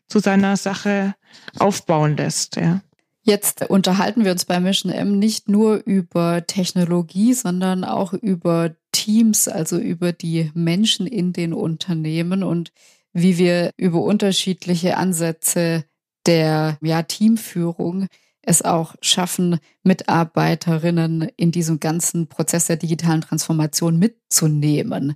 zu 0.07 0.19
seiner 0.19 0.57
Sache 0.57 1.15
aufbauen 1.57 2.17
lässt, 2.17 2.57
ja. 2.57 2.81
Jetzt 3.23 3.69
unterhalten 3.69 4.25
wir 4.25 4.31
uns 4.31 4.45
bei 4.45 4.59
Mission 4.59 4.91
M 4.91 5.19
nicht 5.19 5.47
nur 5.47 5.83
über 5.85 6.45
Technologie, 6.47 7.33
sondern 7.33 7.83
auch 7.83 8.13
über 8.13 8.75
Teams, 8.91 9.47
also 9.47 9.77
über 9.77 10.11
die 10.11 10.51
Menschen 10.55 11.05
in 11.05 11.31
den 11.31 11.53
Unternehmen 11.53 12.43
und 12.43 12.71
wie 13.13 13.37
wir 13.37 13.73
über 13.77 14.01
unterschiedliche 14.01 14.97
Ansätze 14.97 15.85
der 16.25 16.77
ja, 16.81 17.03
Teamführung 17.03 18.07
es 18.41 18.63
auch 18.63 18.95
schaffen, 19.01 19.59
Mitarbeiterinnen 19.83 21.29
in 21.37 21.51
diesem 21.51 21.79
ganzen 21.79 22.27
Prozess 22.27 22.65
der 22.65 22.77
digitalen 22.77 23.21
Transformation 23.21 23.97
mitzunehmen. 23.99 25.15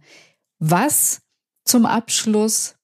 Was 0.59 1.21
zum 1.63 1.87
Abschluss 1.87 2.75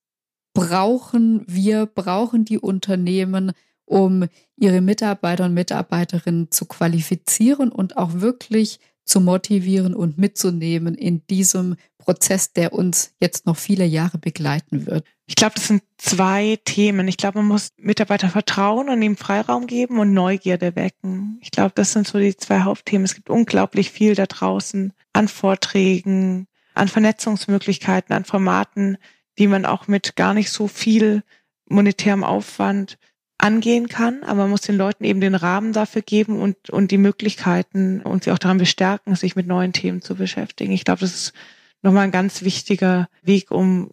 brauchen 0.54 1.44
wir, 1.48 1.86
brauchen 1.86 2.44
die 2.44 2.58
Unternehmen, 2.58 3.52
um 3.92 4.26
ihre 4.56 4.80
Mitarbeiter 4.80 5.46
und 5.46 5.54
Mitarbeiterinnen 5.54 6.50
zu 6.50 6.66
qualifizieren 6.66 7.72
und 7.72 7.98
auch 7.98 8.14
wirklich 8.14 8.80
zu 9.04 9.20
motivieren 9.20 9.94
und 9.94 10.18
mitzunehmen 10.18 10.96
in 10.96 11.28
diesem 11.28 11.76
Prozess, 11.98 12.54
der 12.54 12.72
uns 12.72 13.14
jetzt 13.20 13.46
noch 13.46 13.58
viele 13.58 13.84
Jahre 13.84 14.18
begleiten 14.18 14.86
wird? 14.86 15.06
Ich 15.26 15.36
glaube, 15.36 15.56
das 15.56 15.68
sind 15.68 15.84
zwei 15.98 16.58
Themen. 16.64 17.10
Ich 17.10 17.18
glaube, 17.18 17.40
man 17.40 17.50
muss 17.50 17.72
Mitarbeiter 17.78 18.30
vertrauen 18.30 18.88
und 18.88 19.02
ihm 19.02 19.18
Freiraum 19.18 19.68
geben 19.68 20.00
und 20.00 20.14
Neugierde 20.14 20.78
wecken. 20.78 21.38
Ich 21.42 21.52
glaube, 21.52 21.74
das 21.76 21.92
sind 21.92 22.08
so 22.08 22.18
die 22.18 22.38
zwei 22.38 22.62
Hauptthemen. 22.62 23.04
Es 23.04 23.16
gibt 23.16 23.30
unglaublich 23.30 23.92
viel 23.92 24.16
da 24.16 24.26
draußen 24.26 24.94
an 25.12 25.28
Vorträgen, 25.28 26.48
an 26.74 26.88
Vernetzungsmöglichkeiten, 26.88 28.16
an 28.16 28.24
Formaten, 28.24 28.98
die 29.38 29.48
man 29.48 29.66
auch 29.66 29.88
mit 29.88 30.16
gar 30.16 30.34
nicht 30.34 30.50
so 30.50 30.70
viel 30.70 31.24
monetärem 31.68 32.24
Aufwand 32.24 32.98
angehen 33.42 33.88
kann, 33.88 34.24
aber 34.24 34.42
man 34.42 34.52
muss 34.52 34.62
den 34.62 34.78
Leuten 34.78 35.04
eben 35.04 35.20
den 35.20 35.36
Rahmen 35.36 35.74
dafür 35.74 36.02
geben 36.02 36.40
und, 36.40 36.70
und 36.70 36.92
die 36.92 36.98
Möglichkeiten 36.98 38.02
und 38.02 38.24
sie 38.24 38.32
auch 38.32 38.38
daran 38.38 38.60
bestärken, 38.60 39.16
sich 39.16 39.36
mit 39.36 39.48
neuen 39.48 39.74
Themen 39.74 40.02
zu 40.02 40.16
beschäftigen. 40.16 40.72
Ich 40.72 40.86
glaube, 40.86 41.02
das 41.02 41.14
ist 41.14 41.34
nochmal 41.82 42.04
ein 42.04 42.12
ganz 42.12 42.44
wichtiger 42.44 43.10
Weg, 43.24 43.50
um, 43.50 43.92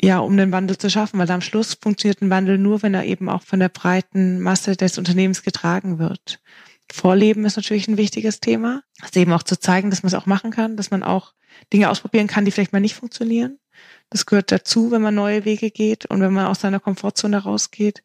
ja, 0.00 0.18
um 0.20 0.36
den 0.36 0.52
Wandel 0.52 0.78
zu 0.78 0.88
schaffen, 0.88 1.18
weil 1.18 1.30
am 1.30 1.42
Schluss 1.42 1.74
funktioniert 1.74 2.22
ein 2.22 2.30
Wandel 2.30 2.56
nur, 2.56 2.82
wenn 2.82 2.94
er 2.94 3.04
eben 3.04 3.28
auch 3.28 3.42
von 3.42 3.60
der 3.60 3.68
breiten 3.68 4.40
Masse 4.40 4.76
des 4.76 4.96
Unternehmens 4.96 5.42
getragen 5.42 5.98
wird. 5.98 6.40
Vorleben 6.90 7.44
ist 7.44 7.56
natürlich 7.56 7.88
ein 7.88 7.98
wichtiges 7.98 8.40
Thema. 8.40 8.82
Also 9.02 9.20
eben 9.20 9.32
auch 9.32 9.42
zu 9.42 9.60
zeigen, 9.60 9.90
dass 9.90 10.02
man 10.02 10.08
es 10.08 10.14
auch 10.14 10.26
machen 10.26 10.50
kann, 10.50 10.76
dass 10.76 10.90
man 10.90 11.02
auch 11.02 11.34
Dinge 11.72 11.90
ausprobieren 11.90 12.26
kann, 12.26 12.44
die 12.44 12.50
vielleicht 12.50 12.72
mal 12.72 12.80
nicht 12.80 12.94
funktionieren. 12.94 13.58
Das 14.10 14.24
gehört 14.24 14.50
dazu, 14.50 14.90
wenn 14.90 15.02
man 15.02 15.14
neue 15.14 15.44
Wege 15.44 15.70
geht 15.70 16.06
und 16.06 16.20
wenn 16.20 16.32
man 16.32 16.46
aus 16.46 16.60
seiner 16.60 16.80
Komfortzone 16.80 17.36
rausgeht. 17.36 18.02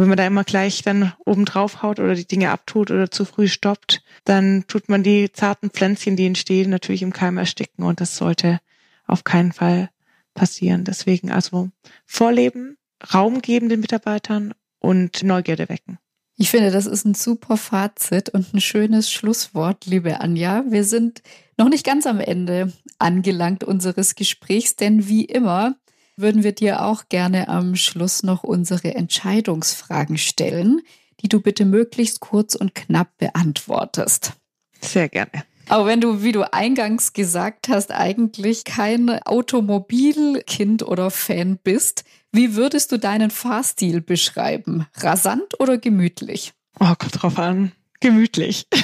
Wenn 0.00 0.08
man 0.08 0.16
da 0.16 0.26
immer 0.26 0.44
gleich 0.44 0.80
dann 0.80 1.12
oben 1.26 1.44
drauf 1.44 1.82
haut 1.82 2.00
oder 2.00 2.14
die 2.14 2.26
Dinge 2.26 2.52
abtut 2.52 2.90
oder 2.90 3.10
zu 3.10 3.26
früh 3.26 3.48
stoppt, 3.48 4.02
dann 4.24 4.64
tut 4.66 4.88
man 4.88 5.02
die 5.02 5.30
zarten 5.30 5.68
Pflänzchen, 5.68 6.16
die 6.16 6.24
entstehen, 6.24 6.70
natürlich 6.70 7.02
im 7.02 7.12
Keim 7.12 7.36
ersticken. 7.36 7.84
Und 7.84 8.00
das 8.00 8.16
sollte 8.16 8.60
auf 9.06 9.24
keinen 9.24 9.52
Fall 9.52 9.90
passieren. 10.32 10.84
Deswegen 10.84 11.30
also 11.30 11.68
Vorleben, 12.06 12.78
Raum 13.12 13.42
geben 13.42 13.68
den 13.68 13.80
Mitarbeitern 13.80 14.54
und 14.78 15.22
Neugierde 15.22 15.68
wecken. 15.68 15.98
Ich 16.36 16.50
finde, 16.50 16.70
das 16.70 16.86
ist 16.86 17.04
ein 17.04 17.12
super 17.12 17.58
Fazit 17.58 18.30
und 18.30 18.54
ein 18.54 18.62
schönes 18.62 19.12
Schlusswort, 19.12 19.84
liebe 19.84 20.22
Anja. 20.22 20.64
Wir 20.66 20.84
sind 20.84 21.20
noch 21.58 21.68
nicht 21.68 21.84
ganz 21.84 22.06
am 22.06 22.20
Ende 22.20 22.72
angelangt 22.98 23.64
unseres 23.64 24.14
Gesprächs, 24.14 24.76
denn 24.76 25.08
wie 25.08 25.26
immer 25.26 25.76
würden 26.20 26.42
wir 26.42 26.52
dir 26.52 26.84
auch 26.84 27.04
gerne 27.08 27.48
am 27.48 27.76
Schluss 27.76 28.22
noch 28.22 28.42
unsere 28.42 28.94
Entscheidungsfragen 28.94 30.18
stellen, 30.18 30.82
die 31.20 31.28
du 31.28 31.40
bitte 31.40 31.64
möglichst 31.64 32.20
kurz 32.20 32.54
und 32.54 32.74
knapp 32.74 33.16
beantwortest. 33.18 34.32
Sehr 34.80 35.08
gerne. 35.08 35.44
Aber 35.68 35.86
wenn 35.86 36.00
du, 36.00 36.22
wie 36.22 36.32
du 36.32 36.52
eingangs 36.52 37.12
gesagt 37.12 37.68
hast, 37.68 37.92
eigentlich 37.92 38.64
kein 38.64 39.22
Automobilkind 39.22 40.82
oder 40.82 41.10
Fan 41.10 41.58
bist, 41.62 42.04
wie 42.32 42.56
würdest 42.56 42.90
du 42.90 42.98
deinen 42.98 43.30
Fahrstil 43.30 44.00
beschreiben? 44.00 44.86
Rasant 44.96 45.60
oder 45.60 45.78
gemütlich? 45.78 46.54
Oh, 46.80 46.92
kommt 46.98 47.22
drauf 47.22 47.38
an. 47.38 47.72
Gemütlich. 48.00 48.66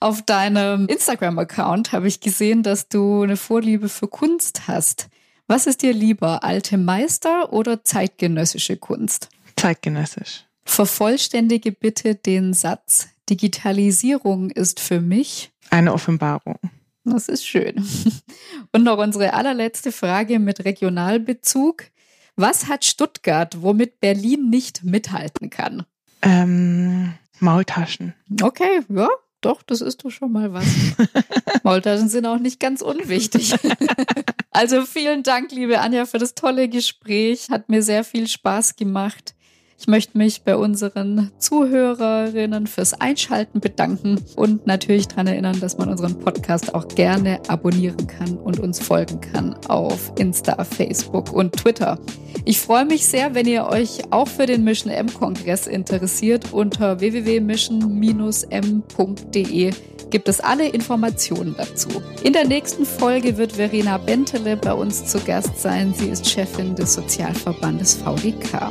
Auf 0.00 0.22
deinem 0.22 0.86
Instagram-Account 0.86 1.92
habe 1.92 2.08
ich 2.08 2.20
gesehen, 2.20 2.62
dass 2.62 2.88
du 2.88 3.22
eine 3.22 3.36
Vorliebe 3.36 3.88
für 3.88 4.08
Kunst 4.08 4.68
hast. 4.68 5.08
Was 5.48 5.66
ist 5.68 5.82
dir 5.82 5.92
lieber, 5.92 6.42
alte 6.42 6.76
Meister 6.76 7.52
oder 7.52 7.84
zeitgenössische 7.84 8.76
Kunst? 8.76 9.28
Zeitgenössisch. 9.56 10.44
Vervollständige 10.64 11.70
bitte 11.70 12.16
den 12.16 12.52
Satz. 12.52 13.08
Digitalisierung 13.30 14.50
ist 14.50 14.80
für 14.80 15.00
mich 15.00 15.52
eine 15.70 15.92
Offenbarung. 15.92 16.58
Das 17.04 17.28
ist 17.28 17.46
schön. 17.46 17.86
Und 18.72 18.82
noch 18.82 18.98
unsere 18.98 19.34
allerletzte 19.34 19.92
Frage 19.92 20.40
mit 20.40 20.64
Regionalbezug. 20.64 21.84
Was 22.34 22.66
hat 22.66 22.84
Stuttgart, 22.84 23.62
womit 23.62 24.00
Berlin 24.00 24.50
nicht 24.50 24.82
mithalten 24.82 25.48
kann? 25.48 25.86
Ähm, 26.22 27.14
Maultaschen. 27.38 28.14
Okay, 28.42 28.80
ja, 28.88 29.08
doch, 29.40 29.62
das 29.62 29.80
ist 29.80 30.04
doch 30.04 30.10
schon 30.10 30.32
mal 30.32 30.52
was. 30.52 30.64
Maultaschen 31.62 32.08
sind 32.08 32.26
auch 32.26 32.38
nicht 32.38 32.58
ganz 32.58 32.82
unwichtig. 32.82 33.54
also 34.50 34.82
vielen 34.82 35.22
Dank, 35.22 35.52
liebe 35.52 35.80
Anja, 35.80 36.06
für 36.06 36.18
das 36.18 36.34
tolle 36.34 36.68
Gespräch. 36.68 37.48
Hat 37.50 37.68
mir 37.68 37.82
sehr 37.82 38.02
viel 38.02 38.26
Spaß 38.26 38.76
gemacht. 38.76 39.35
Ich 39.78 39.88
möchte 39.88 40.16
mich 40.16 40.42
bei 40.42 40.56
unseren 40.56 41.30
Zuhörerinnen 41.38 42.66
fürs 42.66 42.94
Einschalten 42.94 43.60
bedanken 43.60 44.18
und 44.34 44.66
natürlich 44.66 45.06
daran 45.06 45.26
erinnern, 45.26 45.60
dass 45.60 45.76
man 45.76 45.90
unseren 45.90 46.18
Podcast 46.18 46.74
auch 46.74 46.88
gerne 46.88 47.40
abonnieren 47.48 48.06
kann 48.06 48.38
und 48.38 48.58
uns 48.58 48.80
folgen 48.80 49.20
kann 49.20 49.54
auf 49.68 50.12
Insta, 50.18 50.64
Facebook 50.64 51.30
und 51.32 51.52
Twitter. 51.52 51.98
Ich 52.46 52.58
freue 52.58 52.86
mich 52.86 53.06
sehr, 53.06 53.34
wenn 53.34 53.46
ihr 53.46 53.66
euch 53.66 54.10
auch 54.10 54.28
für 54.28 54.46
den 54.46 54.64
Mission 54.64 54.92
M-Kongress 54.92 55.66
interessiert. 55.66 56.52
Unter 56.52 57.00
www.mission-m.de 57.00 59.70
gibt 60.10 60.28
es 60.28 60.40
alle 60.40 60.68
Informationen 60.68 61.54
dazu. 61.58 61.88
In 62.22 62.32
der 62.32 62.46
nächsten 62.46 62.86
Folge 62.86 63.36
wird 63.36 63.52
Verena 63.52 63.98
Bentele 63.98 64.56
bei 64.56 64.72
uns 64.72 65.04
zu 65.04 65.20
Gast 65.20 65.60
sein. 65.60 65.92
Sie 65.94 66.08
ist 66.08 66.26
Chefin 66.28 66.74
des 66.74 66.94
Sozialverbandes 66.94 67.96
VDK. 67.96 68.70